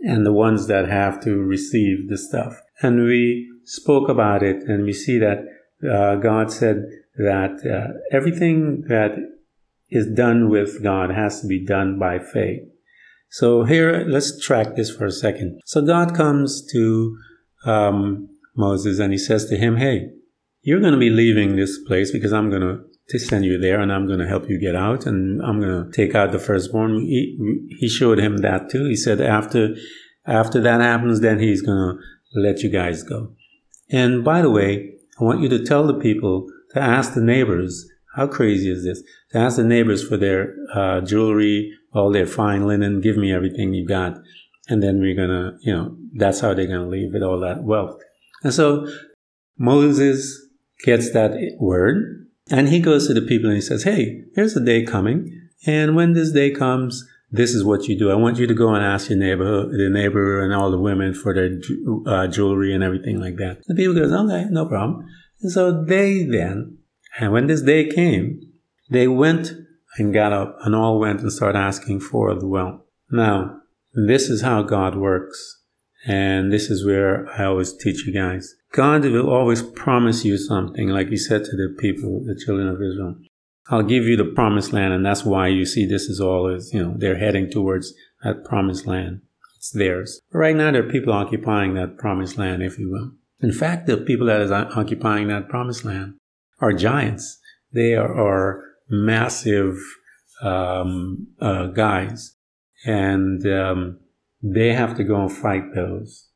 and 0.04 0.26
the 0.26 0.34
ones 0.34 0.68
that 0.68 0.88
have 0.88 1.22
to 1.24 1.38
receive 1.38 2.10
the 2.10 2.18
stuff. 2.18 2.60
And 2.82 3.04
we 3.04 3.50
spoke 3.66 4.10
about 4.10 4.42
it 4.42 4.64
and 4.64 4.84
we 4.84 4.94
see 4.94 5.20
that 5.20 5.40
uh, 5.88 6.16
God 6.16 6.52
said 6.52 6.86
that 7.18 7.60
uh, 7.66 7.94
everything 8.16 8.86
that 8.88 9.16
is 9.92 10.08
done 10.16 10.50
with 10.50 10.82
God 10.82 11.12
has 11.12 11.42
to 11.42 11.48
be 11.48 11.64
done 11.64 12.00
by 12.00 12.18
faith. 12.18 12.62
So 13.30 13.64
here, 13.64 14.04
let's 14.08 14.44
track 14.44 14.76
this 14.76 14.90
for 14.90 15.06
a 15.06 15.12
second. 15.12 15.62
So 15.66 15.82
God 15.82 16.16
comes 16.16 16.66
to 16.72 17.18
um, 17.66 18.30
Moses 18.56 19.00
and 19.00 19.12
he 19.12 19.18
says 19.18 19.46
to 19.46 19.58
him, 19.58 19.78
Hey, 19.78 20.10
you're 20.62 20.80
going 20.80 20.94
to 20.94 21.00
be 21.00 21.10
leaving 21.10 21.56
this 21.56 21.78
place 21.88 22.12
because 22.12 22.34
I'm 22.34 22.50
going 22.50 22.62
to 23.10 23.20
send 23.20 23.46
you 23.46 23.58
there 23.58 23.80
and 23.80 23.92
I'm 23.92 24.08
going 24.08 24.20
to 24.20 24.28
help 24.28 24.50
you 24.50 24.60
get 24.60 24.76
out 24.76 25.06
and 25.06 25.42
I'm 25.42 25.60
going 25.60 25.86
to 25.86 25.92
take 25.92 26.16
out 26.16 26.32
the 26.32 26.40
firstborn. 26.40 27.02
He, 27.02 27.68
he 27.80 27.90
showed 27.90 28.20
him 28.20 28.38
that 28.38 28.70
too. 28.70 28.86
He 28.86 28.96
said, 28.96 29.22
after, 29.22 29.76
after 30.26 30.62
that 30.62 30.82
happens, 30.82 31.20
then 31.20 31.40
he's 31.40 31.62
going 31.62 31.98
to 31.98 32.40
let 32.40 32.64
you 32.64 32.70
guys 32.70 33.04
go. 33.04 33.34
And 33.90 34.24
by 34.24 34.42
the 34.42 34.50
way, 34.50 34.94
I 35.20 35.24
want 35.24 35.42
you 35.42 35.50
to 35.50 35.64
tell 35.64 35.86
the 35.86 36.00
people 36.00 36.48
to 36.74 36.82
ask 36.82 37.14
the 37.14 37.22
neighbors 37.22 37.90
how 38.14 38.28
crazy 38.28 38.70
is 38.70 38.84
this? 38.84 39.02
To 39.32 39.38
ask 39.38 39.58
the 39.58 39.64
neighbors 39.64 40.06
for 40.08 40.18
their 40.18 40.54
uh, 40.74 41.02
jewelry, 41.02 41.72
all 41.94 42.12
their 42.12 42.26
fine 42.26 42.68
linen, 42.68 43.02
give 43.02 43.18
me 43.18 43.34
everything 43.34 43.74
you 43.74 43.88
got. 43.88 44.18
And 44.68 44.84
then 44.84 45.00
we're 45.00 45.16
going 45.16 45.30
to, 45.30 45.58
you 45.62 45.74
know, 45.74 45.96
that's 46.16 46.40
how 46.40 46.54
they're 46.54 46.68
going 46.68 46.82
to 46.82 46.90
leave 46.90 47.14
with 47.14 47.24
all 47.24 47.40
that 47.40 47.64
wealth. 47.64 48.00
And 48.44 48.54
so 48.54 48.88
Moses 49.58 50.40
gets 50.84 51.12
that 51.12 51.32
word 51.60 52.28
and 52.50 52.70
he 52.70 52.80
goes 52.80 53.08
to 53.08 53.14
the 53.14 53.22
people 53.22 53.50
and 53.50 53.56
he 53.56 53.62
says, 53.62 53.84
Hey, 53.84 54.24
here's 54.36 54.56
a 54.56 54.64
day 54.64 54.84
coming. 54.84 55.50
And 55.66 55.96
when 55.96 56.14
this 56.14 56.32
day 56.32 56.52
comes, 56.52 57.06
this 57.30 57.54
is 57.54 57.64
what 57.64 57.88
you 57.88 57.98
do. 57.98 58.12
I 58.12 58.16
want 58.16 58.38
you 58.38 58.48
to 58.48 58.54
go 58.54 58.74
and 58.74 58.84
ask 58.84 59.10
your 59.10 59.20
neighbor, 59.20 59.66
the 59.68 59.90
neighbor 59.90 60.44
and 60.44 60.54
all 60.54 60.70
the 60.70 60.80
women 60.80 61.14
for 61.14 61.34
their 61.34 61.60
uh, 62.06 62.28
jewelry 62.28 62.74
and 62.74 62.84
everything 62.84 63.22
like 63.22 63.38
that. 63.38 63.62
The 63.68 63.76
people 63.76 63.96
goes, 63.96 64.12
okay, 64.12 64.48
no 64.50 64.66
problem. 64.66 65.08
And 65.42 65.52
so 65.52 65.84
they 65.84 66.24
then 66.24 66.78
and 67.20 67.32
when 67.32 67.48
this 67.48 67.62
day 67.62 67.90
came, 67.90 68.42
they 68.90 69.08
went 69.08 69.54
and 69.98 70.14
got 70.14 70.34
up 70.34 70.58
and 70.62 70.76
all 70.76 71.00
went 71.00 71.22
and 71.22 71.32
started 71.32 71.58
asking 71.58 72.00
for 72.00 72.34
the 72.36 72.48
well. 72.48 72.86
Now, 73.10 73.62
this 73.94 74.30
is 74.30 74.42
how 74.42 74.64
God 74.64 74.96
works. 74.96 75.60
And 76.06 76.52
this 76.52 76.70
is 76.70 76.86
where 76.86 77.30
I 77.30 77.46
always 77.46 77.78
teach 77.78 78.06
you 78.08 78.14
guys. 78.14 78.56
God 78.72 79.04
will 79.04 79.30
always 79.30 79.62
promise 79.62 80.26
you 80.26 80.38
something, 80.38 80.88
like 80.88 81.10
he 81.10 81.18
said 81.18 81.44
to 81.44 81.52
the 81.52 81.76
people, 81.78 82.24
the 82.26 82.40
children 82.44 82.68
of 82.68 82.82
Israel. 82.82 83.18
I'll 83.70 83.84
give 83.84 84.06
you 84.06 84.18
the 84.18 84.26
promised 84.26 84.74
land, 84.74 84.94
and 84.94 85.06
that's 85.06 85.24
why 85.24 85.48
you 85.48 85.66
see 85.66 85.86
this 85.86 86.04
is 86.04 86.20
all 86.20 86.48
is, 86.48 86.74
you 86.74 86.82
know, 86.82 86.96
they're 86.98 87.20
heading 87.20 87.50
towards 87.50 87.94
that 88.24 88.44
promised 88.44 88.88
land. 88.88 89.22
It's 89.58 89.70
theirs. 89.70 90.20
But 90.32 90.40
right 90.40 90.56
now, 90.56 90.72
there 90.72 90.86
are 90.86 90.92
people 90.92 91.14
occupying 91.14 91.76
that 91.76 91.98
promised 91.98 92.38
land, 92.38 92.64
if 92.64 92.80
you 92.80 92.90
will. 92.90 93.12
In 93.40 93.54
fact, 93.54 93.86
the 93.86 93.98
people 93.98 94.28
that 94.28 94.42
is 94.42 94.52
occupying 94.52 95.28
that 95.28 95.50
promised 95.50 95.86
land 95.86 96.16
are 96.62 96.74
giants. 96.74 97.40
They 97.74 97.96
are, 97.96 98.14
are 98.14 98.64
massive 98.90 99.78
um, 100.42 101.28
uh, 101.40 101.68
guys, 101.68 102.36
and 102.86 103.46
um, 103.48 104.00
they 104.42 104.74
have 104.74 104.96
to 104.98 105.04
go 105.04 105.22
and 105.22 105.32
fight 105.32 105.74
those. 105.76 106.30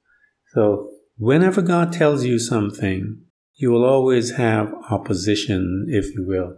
So 0.54 0.90
whenever 1.18 1.62
God 1.62 1.94
tells 1.94 2.24
you 2.24 2.40
something, 2.40 3.22
you 3.56 3.72
will 3.72 3.86
always 3.86 4.36
have 4.36 4.74
opposition, 4.90 5.88
if 5.90 6.14
you 6.14 6.26
will. 6.26 6.58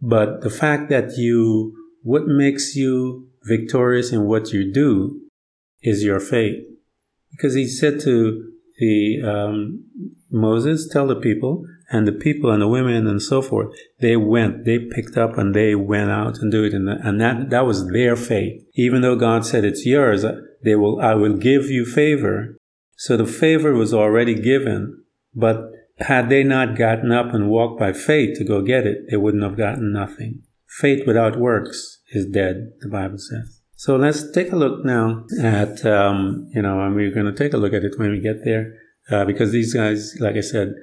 But 0.00 0.40
the 0.42 0.50
fact 0.50 0.88
that 0.90 1.16
you, 1.16 1.74
what 2.02 2.26
makes 2.26 2.74
you 2.74 3.28
victorious 3.44 4.12
in 4.12 4.24
what 4.24 4.52
you 4.52 4.72
do 4.72 5.20
is 5.82 6.04
your 6.04 6.20
faith. 6.20 6.64
Because 7.30 7.54
he 7.54 7.66
said 7.66 8.00
to 8.00 8.50
the 8.78 9.22
um, 9.22 9.84
Moses, 10.30 10.88
tell 10.90 11.06
the 11.06 11.16
people, 11.16 11.64
and 11.90 12.06
the 12.06 12.12
people 12.12 12.50
and 12.50 12.60
the 12.60 12.68
women 12.68 13.06
and 13.06 13.22
so 13.22 13.40
forth, 13.40 13.74
they 14.00 14.16
went, 14.16 14.64
they 14.64 14.78
picked 14.78 15.16
up 15.16 15.38
and 15.38 15.54
they 15.54 15.74
went 15.74 16.10
out 16.10 16.38
and 16.38 16.52
do 16.52 16.64
it. 16.64 16.74
And, 16.74 16.88
and 16.88 17.20
that, 17.20 17.50
that 17.50 17.66
was 17.66 17.88
their 17.88 18.14
faith. 18.16 18.62
Even 18.74 19.00
though 19.00 19.16
God 19.16 19.46
said 19.46 19.64
it's 19.64 19.86
yours, 19.86 20.24
they 20.64 20.74
will, 20.74 21.00
I 21.00 21.14
will 21.14 21.36
give 21.36 21.70
you 21.70 21.84
favor. 21.86 22.56
So 22.96 23.16
the 23.16 23.26
favor 23.26 23.72
was 23.72 23.94
already 23.94 24.34
given, 24.34 25.04
but 25.34 25.70
had 25.98 26.28
they 26.28 26.44
not 26.44 26.76
gotten 26.76 27.10
up 27.10 27.32
and 27.32 27.48
walked 27.48 27.80
by 27.80 27.92
faith 27.92 28.38
to 28.38 28.44
go 28.44 28.62
get 28.62 28.86
it, 28.86 28.98
they 29.10 29.16
wouldn't 29.16 29.42
have 29.42 29.56
gotten 29.56 29.92
nothing. 29.92 30.42
Faith 30.66 31.06
without 31.06 31.38
works 31.38 32.00
is 32.10 32.26
dead, 32.26 32.72
the 32.80 32.88
Bible 32.88 33.18
says. 33.18 33.60
So 33.76 33.96
let's 33.96 34.30
take 34.32 34.52
a 34.52 34.56
look 34.56 34.84
now 34.84 35.24
at, 35.40 35.86
um, 35.86 36.50
you 36.52 36.62
know, 36.62 36.80
and 36.84 36.94
we're 36.94 37.14
going 37.14 37.26
to 37.26 37.32
take 37.32 37.52
a 37.52 37.56
look 37.56 37.72
at 37.72 37.84
it 37.84 37.98
when 37.98 38.10
we 38.10 38.20
get 38.20 38.44
there, 38.44 38.74
uh, 39.10 39.24
because 39.24 39.52
these 39.52 39.72
guys, 39.72 40.16
like 40.20 40.36
I 40.36 40.40
said, 40.40 40.74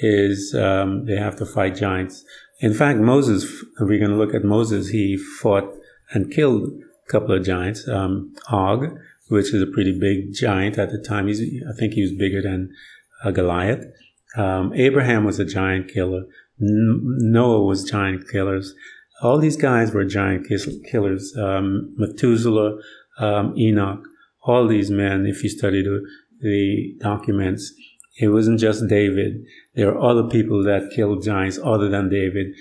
is 0.00 0.54
um, 0.54 1.06
they 1.06 1.16
have 1.16 1.36
to 1.36 1.46
fight 1.46 1.76
giants. 1.76 2.24
In 2.60 2.74
fact, 2.74 2.98
Moses, 2.98 3.44
we're 3.80 3.98
going 3.98 4.10
to 4.10 4.16
look 4.16 4.34
at 4.34 4.44
Moses, 4.44 4.88
he 4.88 5.16
fought 5.16 5.72
and 6.12 6.32
killed 6.32 6.68
a 6.68 7.10
couple 7.10 7.34
of 7.34 7.44
giants. 7.44 7.86
Um, 7.88 8.34
Og, 8.50 8.96
which 9.28 9.54
is 9.54 9.62
a 9.62 9.66
pretty 9.66 9.98
big 9.98 10.32
giant 10.32 10.78
at 10.78 10.90
the 10.90 10.98
time. 10.98 11.28
He's, 11.28 11.40
I 11.40 11.72
think 11.78 11.94
he 11.94 12.02
was 12.02 12.12
bigger 12.12 12.42
than 12.42 12.70
uh, 13.24 13.30
Goliath. 13.30 13.84
Um, 14.36 14.72
Abraham 14.74 15.24
was 15.24 15.38
a 15.38 15.44
giant 15.44 15.88
killer. 15.88 16.24
N- 16.60 17.00
Noah 17.20 17.64
was 17.64 17.84
giant 17.84 18.28
killers. 18.30 18.74
All 19.22 19.38
these 19.38 19.56
guys 19.56 19.92
were 19.92 20.04
giant 20.04 20.46
killers. 20.90 21.34
Um, 21.36 21.94
Methuselah, 21.96 22.78
um, 23.18 23.54
Enoch, 23.56 24.04
all 24.42 24.66
these 24.66 24.90
men, 24.90 25.26
if 25.26 25.42
you 25.42 25.48
study 25.48 25.82
the, 25.82 26.04
the 26.40 26.94
documents, 27.00 27.72
it 28.16 28.28
wasn't 28.28 28.60
just 28.60 28.86
David. 28.88 29.44
There 29.74 29.90
are 29.90 30.00
other 30.00 30.28
people 30.28 30.62
that 30.64 30.92
killed 30.94 31.24
giants 31.24 31.58
other 31.62 31.88
than 31.88 32.08
David. 32.08 32.54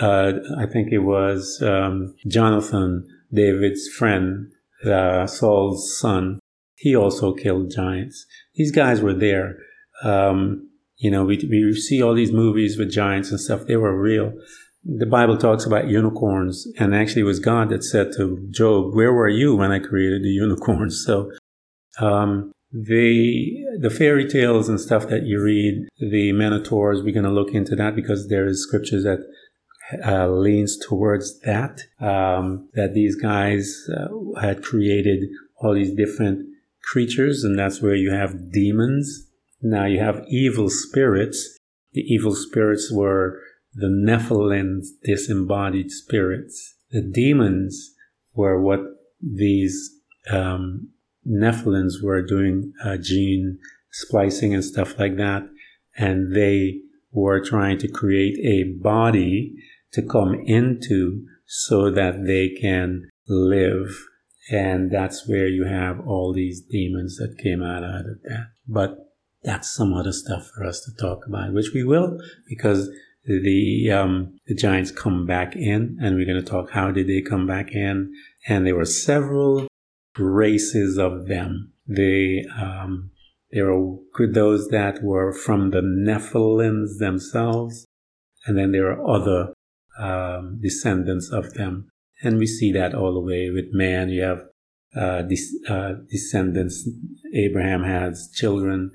Uh, 0.00 0.34
I 0.58 0.66
think 0.66 0.92
it 0.92 0.98
was 0.98 1.62
um, 1.62 2.14
Jonathan, 2.26 3.06
David's 3.32 3.88
friend, 3.88 4.52
uh, 4.84 5.26
Saul's 5.26 5.98
son. 5.98 6.40
He 6.74 6.94
also 6.94 7.32
killed 7.32 7.72
giants. 7.74 8.26
These 8.54 8.70
guys 8.70 9.00
were 9.00 9.14
there. 9.14 9.56
Um, 10.04 10.68
you 10.98 11.10
know, 11.10 11.24
we, 11.24 11.36
we 11.50 11.72
see 11.74 12.02
all 12.02 12.14
these 12.14 12.32
movies 12.32 12.76
with 12.76 12.92
giants 12.92 13.30
and 13.30 13.40
stuff. 13.40 13.66
They 13.66 13.76
were 13.76 13.98
real. 13.98 14.32
The 14.84 15.06
Bible 15.06 15.36
talks 15.36 15.64
about 15.64 15.88
unicorns, 15.88 16.66
and 16.78 16.94
actually, 16.94 17.22
it 17.22 17.26
was 17.26 17.40
God 17.40 17.68
that 17.70 17.82
said 17.82 18.12
to 18.16 18.46
Job, 18.50 18.94
"Where 18.94 19.12
were 19.12 19.28
you 19.28 19.56
when 19.56 19.72
I 19.72 19.80
created 19.80 20.22
the 20.22 20.28
unicorns?" 20.28 21.04
So, 21.04 21.32
um, 22.00 22.52
the 22.72 23.64
the 23.80 23.90
fairy 23.90 24.28
tales 24.28 24.68
and 24.68 24.80
stuff 24.80 25.08
that 25.08 25.24
you 25.24 25.42
read, 25.42 25.88
the 25.98 26.32
minotaurs, 26.32 27.02
we're 27.02 27.14
going 27.14 27.24
to 27.24 27.30
look 27.30 27.54
into 27.54 27.74
that 27.76 27.96
because 27.96 28.28
there 28.28 28.46
is 28.46 28.62
scriptures 28.62 29.04
that 29.04 29.20
uh, 30.04 30.28
leans 30.28 30.76
towards 30.76 31.40
that. 31.40 31.80
Um, 32.00 32.68
that 32.74 32.94
these 32.94 33.16
guys 33.16 33.88
uh, 33.96 34.40
had 34.40 34.62
created 34.62 35.28
all 35.56 35.74
these 35.74 35.94
different 35.94 36.46
creatures, 36.82 37.44
and 37.44 37.58
that's 37.58 37.80
where 37.80 37.94
you 37.94 38.10
have 38.10 38.52
demons. 38.52 39.26
Now 39.62 39.86
you 39.86 40.00
have 40.00 40.24
evil 40.28 40.68
spirits. 40.68 41.58
The 41.92 42.02
evil 42.02 42.34
spirits 42.34 42.92
were 42.92 43.40
the 43.74 43.88
Nephilim 43.88 44.82
disembodied 45.04 45.90
spirits. 45.90 46.76
The 46.90 47.02
demons 47.02 47.94
were 48.34 48.60
what 48.60 48.80
these 49.20 49.90
um, 50.30 50.90
Nephilims 51.26 52.02
were 52.02 52.22
doing 52.22 52.72
uh, 52.84 52.96
gene 52.96 53.58
splicing 53.90 54.54
and 54.54 54.64
stuff 54.64 54.98
like 54.98 55.16
that, 55.16 55.42
and 55.96 56.34
they 56.34 56.80
were 57.12 57.40
trying 57.40 57.78
to 57.78 57.88
create 57.88 58.38
a 58.44 58.78
body 58.80 59.54
to 59.92 60.02
come 60.02 60.34
into 60.44 61.24
so 61.46 61.90
that 61.90 62.26
they 62.26 62.50
can 62.60 63.08
live. 63.26 63.90
And 64.50 64.90
that's 64.90 65.28
where 65.28 65.48
you 65.48 65.64
have 65.64 66.00
all 66.06 66.32
these 66.32 66.62
demons 66.62 67.16
that 67.16 67.38
came 67.42 67.62
out 67.62 67.84
of 67.84 68.04
that. 68.24 68.46
But 68.66 68.96
that's 69.42 69.74
some 69.74 69.92
other 69.92 70.12
stuff 70.12 70.50
for 70.54 70.64
us 70.64 70.80
to 70.84 70.92
talk 71.00 71.26
about, 71.26 71.52
which 71.52 71.72
we 71.74 71.84
will, 71.84 72.18
because 72.48 72.90
the 73.24 73.90
um, 73.92 74.38
the 74.46 74.54
giants 74.54 74.90
come 74.90 75.26
back 75.26 75.54
in, 75.54 75.98
and 76.00 76.16
we're 76.16 76.26
going 76.26 76.42
to 76.42 76.50
talk 76.50 76.70
how 76.70 76.90
did 76.90 77.08
they 77.08 77.20
come 77.20 77.46
back 77.46 77.72
in, 77.72 78.12
and 78.48 78.66
there 78.66 78.76
were 78.76 78.86
several 78.86 79.68
races 80.18 80.98
of 80.98 81.26
them. 81.26 81.72
They 81.86 82.44
um, 82.60 83.10
there 83.50 83.72
are 83.72 83.96
those 84.32 84.68
that 84.68 85.02
were 85.02 85.32
from 85.32 85.70
the 85.70 85.80
Nephilims 85.80 86.98
themselves, 86.98 87.86
and 88.46 88.58
then 88.58 88.72
there 88.72 88.90
are 88.90 89.08
other 89.08 89.54
um, 89.98 90.58
descendants 90.60 91.30
of 91.30 91.54
them. 91.54 91.88
And 92.22 92.38
we 92.38 92.46
see 92.46 92.72
that 92.72 92.94
all 92.94 93.14
the 93.14 93.20
way 93.20 93.50
with 93.50 93.72
man. 93.72 94.10
You 94.10 94.22
have 94.22 94.42
uh, 94.96 95.22
uh, 95.68 95.92
descendants. 96.10 96.88
Abraham 97.34 97.84
has 97.84 98.30
children 98.34 98.90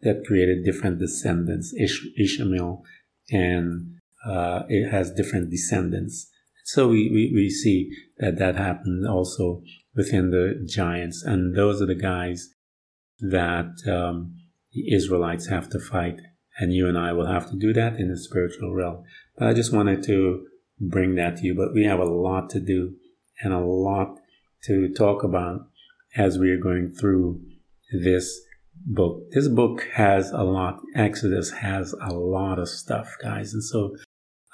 that 0.00 0.24
created 0.26 0.64
different 0.64 0.98
descendants. 0.98 1.74
Ish- 1.74 2.06
Ishmael, 2.16 2.82
and 3.30 3.98
uh, 4.24 4.62
it 4.68 4.90
has 4.90 5.10
different 5.10 5.50
descendants. 5.50 6.30
So 6.64 6.88
we, 6.88 7.10
we, 7.10 7.32
we 7.34 7.48
see 7.48 7.90
that 8.18 8.38
that 8.38 8.56
happened 8.56 9.06
also 9.06 9.62
within 9.98 10.30
the 10.30 10.64
giants. 10.64 11.22
And 11.24 11.56
those 11.56 11.82
are 11.82 11.86
the 11.86 11.94
guys 11.94 12.48
that 13.18 13.72
um, 13.86 14.36
the 14.72 14.94
Israelites 14.94 15.48
have 15.48 15.68
to 15.70 15.80
fight. 15.80 16.20
And 16.60 16.72
you 16.72 16.88
and 16.88 16.96
I 16.96 17.12
will 17.12 17.26
have 17.26 17.50
to 17.50 17.56
do 17.56 17.72
that 17.72 17.96
in 17.96 18.08
the 18.08 18.16
spiritual 18.16 18.74
realm. 18.74 19.02
But 19.36 19.48
I 19.48 19.52
just 19.52 19.72
wanted 19.72 20.02
to 20.04 20.46
bring 20.80 21.16
that 21.16 21.36
to 21.38 21.46
you. 21.46 21.54
But 21.54 21.74
we 21.74 21.84
have 21.84 21.98
a 21.98 22.04
lot 22.04 22.48
to 22.50 22.60
do 22.60 22.94
and 23.42 23.52
a 23.52 23.58
lot 23.58 24.18
to 24.64 24.88
talk 24.94 25.24
about 25.24 25.66
as 26.16 26.38
we 26.38 26.50
are 26.50 26.58
going 26.58 26.90
through 26.90 27.40
this 27.92 28.40
book. 28.86 29.22
This 29.32 29.48
book 29.48 29.86
has 29.94 30.30
a 30.30 30.42
lot. 30.42 30.80
Exodus 30.94 31.50
has 31.50 31.92
a 32.00 32.14
lot 32.14 32.60
of 32.60 32.68
stuff, 32.68 33.16
guys. 33.20 33.52
And 33.52 33.64
so 33.64 33.96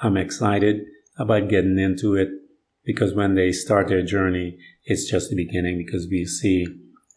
I'm 0.00 0.16
excited 0.16 0.80
about 1.18 1.48
getting 1.48 1.78
into 1.78 2.14
it 2.14 2.28
because 2.84 3.14
when 3.14 3.34
they 3.34 3.52
start 3.52 3.88
their 3.88 4.04
journey, 4.04 4.58
it's 4.84 5.10
just 5.10 5.30
the 5.30 5.36
beginning 5.36 5.78
because 5.78 6.06
we 6.10 6.24
see 6.24 6.66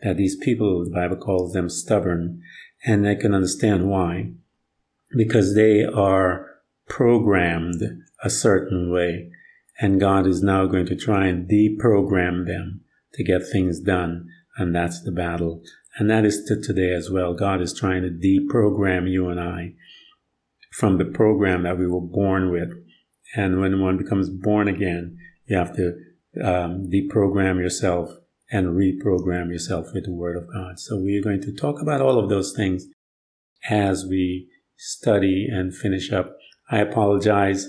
that 0.01 0.17
these 0.17 0.37
people, 0.37 0.83
the 0.83 0.91
Bible 0.91 1.17
calls 1.17 1.53
them 1.53 1.69
stubborn, 1.69 2.41
and 2.85 3.07
I 3.07 3.15
can 3.15 3.33
understand 3.33 3.89
why. 3.89 4.31
Because 5.15 5.55
they 5.55 5.83
are 5.83 6.47
programmed 6.87 7.81
a 8.23 8.29
certain 8.29 8.91
way, 8.91 9.31
and 9.79 9.99
God 9.99 10.27
is 10.27 10.41
now 10.41 10.65
going 10.65 10.85
to 10.87 10.95
try 10.95 11.27
and 11.27 11.49
deprogram 11.49 12.45
them 12.45 12.81
to 13.13 13.23
get 13.23 13.41
things 13.51 13.79
done, 13.79 14.27
and 14.57 14.75
that's 14.75 15.01
the 15.01 15.11
battle. 15.11 15.63
And 15.97 16.09
that 16.09 16.25
is 16.25 16.43
to 16.45 16.61
today 16.61 16.93
as 16.93 17.09
well. 17.09 17.33
God 17.33 17.61
is 17.61 17.73
trying 17.73 18.03
to 18.03 18.09
deprogram 18.09 19.09
you 19.09 19.29
and 19.29 19.39
I 19.39 19.73
from 20.71 20.97
the 20.97 21.05
program 21.05 21.63
that 21.63 21.79
we 21.79 21.87
were 21.87 22.01
born 22.01 22.51
with. 22.51 22.69
And 23.35 23.59
when 23.59 23.81
one 23.81 23.97
becomes 23.97 24.29
born 24.29 24.67
again, 24.67 25.17
you 25.47 25.57
have 25.57 25.75
to 25.75 25.93
um, 26.43 26.89
deprogram 26.91 27.57
yourself 27.57 28.11
and 28.51 28.67
reprogram 28.67 29.49
yourself 29.49 29.87
with 29.93 30.05
the 30.05 30.13
Word 30.13 30.37
of 30.37 30.51
God. 30.51 30.79
So 30.79 30.97
we 30.97 31.17
are 31.17 31.23
going 31.23 31.41
to 31.41 31.53
talk 31.53 31.81
about 31.81 32.01
all 32.01 32.19
of 32.19 32.29
those 32.29 32.53
things 32.55 32.85
as 33.69 34.05
we 34.05 34.47
study 34.77 35.47
and 35.51 35.75
finish 35.75 36.11
up. 36.11 36.37
I 36.69 36.79
apologize 36.79 37.67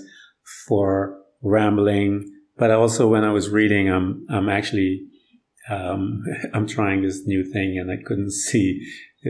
for 0.67 1.17
rambling, 1.41 2.31
but 2.57 2.71
also 2.71 3.07
when 3.07 3.23
I 3.23 3.31
was 3.31 3.49
reading, 3.49 3.89
I'm 3.89 4.25
I'm 4.29 4.49
actually 4.49 5.08
um, 5.69 6.23
I'm 6.53 6.67
trying 6.67 7.03
this 7.03 7.25
new 7.25 7.43
thing 7.43 7.77
and 7.77 7.91
I 7.91 7.97
couldn't 8.03 8.31
see 8.49 8.85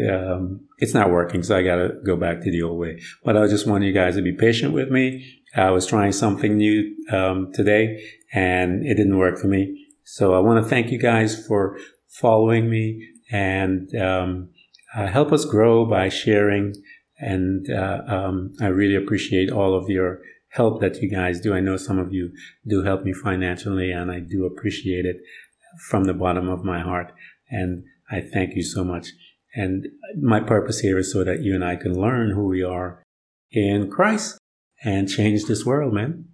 um, 0.10 0.62
it's 0.78 0.94
not 0.94 1.10
working, 1.10 1.42
so 1.44 1.58
I 1.58 1.64
got 1.64 1.76
to 1.76 1.94
go 2.06 2.16
back 2.16 2.42
to 2.42 2.52
the 2.52 2.62
old 2.62 2.80
way. 2.80 3.02
But 3.24 3.38
I 3.38 3.48
just 3.48 3.68
want 3.68 3.84
you 3.84 3.92
guys 3.92 4.16
to 4.16 4.22
be 4.22 4.34
patient 4.34 4.74
with 4.74 4.90
me. 4.90 5.42
I 5.56 5.72
was 5.72 5.88
trying 5.88 6.12
something 6.12 6.58
new 6.58 6.96
um, 7.12 7.52
today, 7.54 8.00
and 8.32 8.86
it 8.86 8.96
didn't 8.96 9.18
work 9.18 9.40
for 9.40 9.48
me. 9.48 9.88
So 10.04 10.34
I 10.34 10.40
want 10.40 10.64
to 10.64 10.70
thank 10.70 10.92
you 10.92 11.00
guys 11.00 11.46
for 11.48 11.78
following 12.08 12.70
me 12.70 13.08
and 13.32 13.94
um, 13.96 14.50
uh, 14.96 15.08
help 15.08 15.32
us 15.32 15.46
grow 15.46 15.86
by 15.86 16.10
sharing. 16.10 16.76
And 17.20 17.70
uh, 17.70 18.02
um, 18.08 18.54
I 18.62 18.68
really 18.68 18.96
appreciate 18.96 19.52
all 19.52 19.74
of 19.74 19.90
your 19.90 20.22
help 20.50 20.82
that 20.82 21.02
you 21.02 21.10
guys 21.10 21.40
do. 21.40 21.54
I 21.54 21.60
know 21.60 21.78
some 21.78 22.00
of 22.00 22.14
you 22.14 22.32
do 22.68 22.84
help 22.84 23.04
me 23.04 23.14
financially, 23.14 23.92
and 23.92 24.12
I 24.12 24.20
do 24.20 24.46
appreciate 24.46 25.06
it 25.06 25.18
from 25.90 26.06
the 26.06 26.14
bottom 26.14 26.50
of 26.50 26.64
my 26.64 26.80
heart. 26.80 27.12
And 27.50 27.84
I 28.10 28.22
thank 28.22 28.56
you 28.56 28.64
so 28.64 28.84
much. 28.84 29.08
And 29.56 29.88
my 30.22 30.40
purpose 30.40 30.80
here 30.80 30.98
is 30.98 31.12
so 31.12 31.24
that 31.24 31.42
you 31.42 31.56
and 31.56 31.64
I 31.64 31.76
can 31.76 32.00
learn 32.00 32.32
who 32.32 32.48
we 32.48 32.64
are 32.64 33.04
in 33.52 33.90
Christ 33.90 34.38
and 34.84 35.10
change 35.10 35.46
this 35.46 35.66
world, 35.66 35.94
man. 35.94 36.30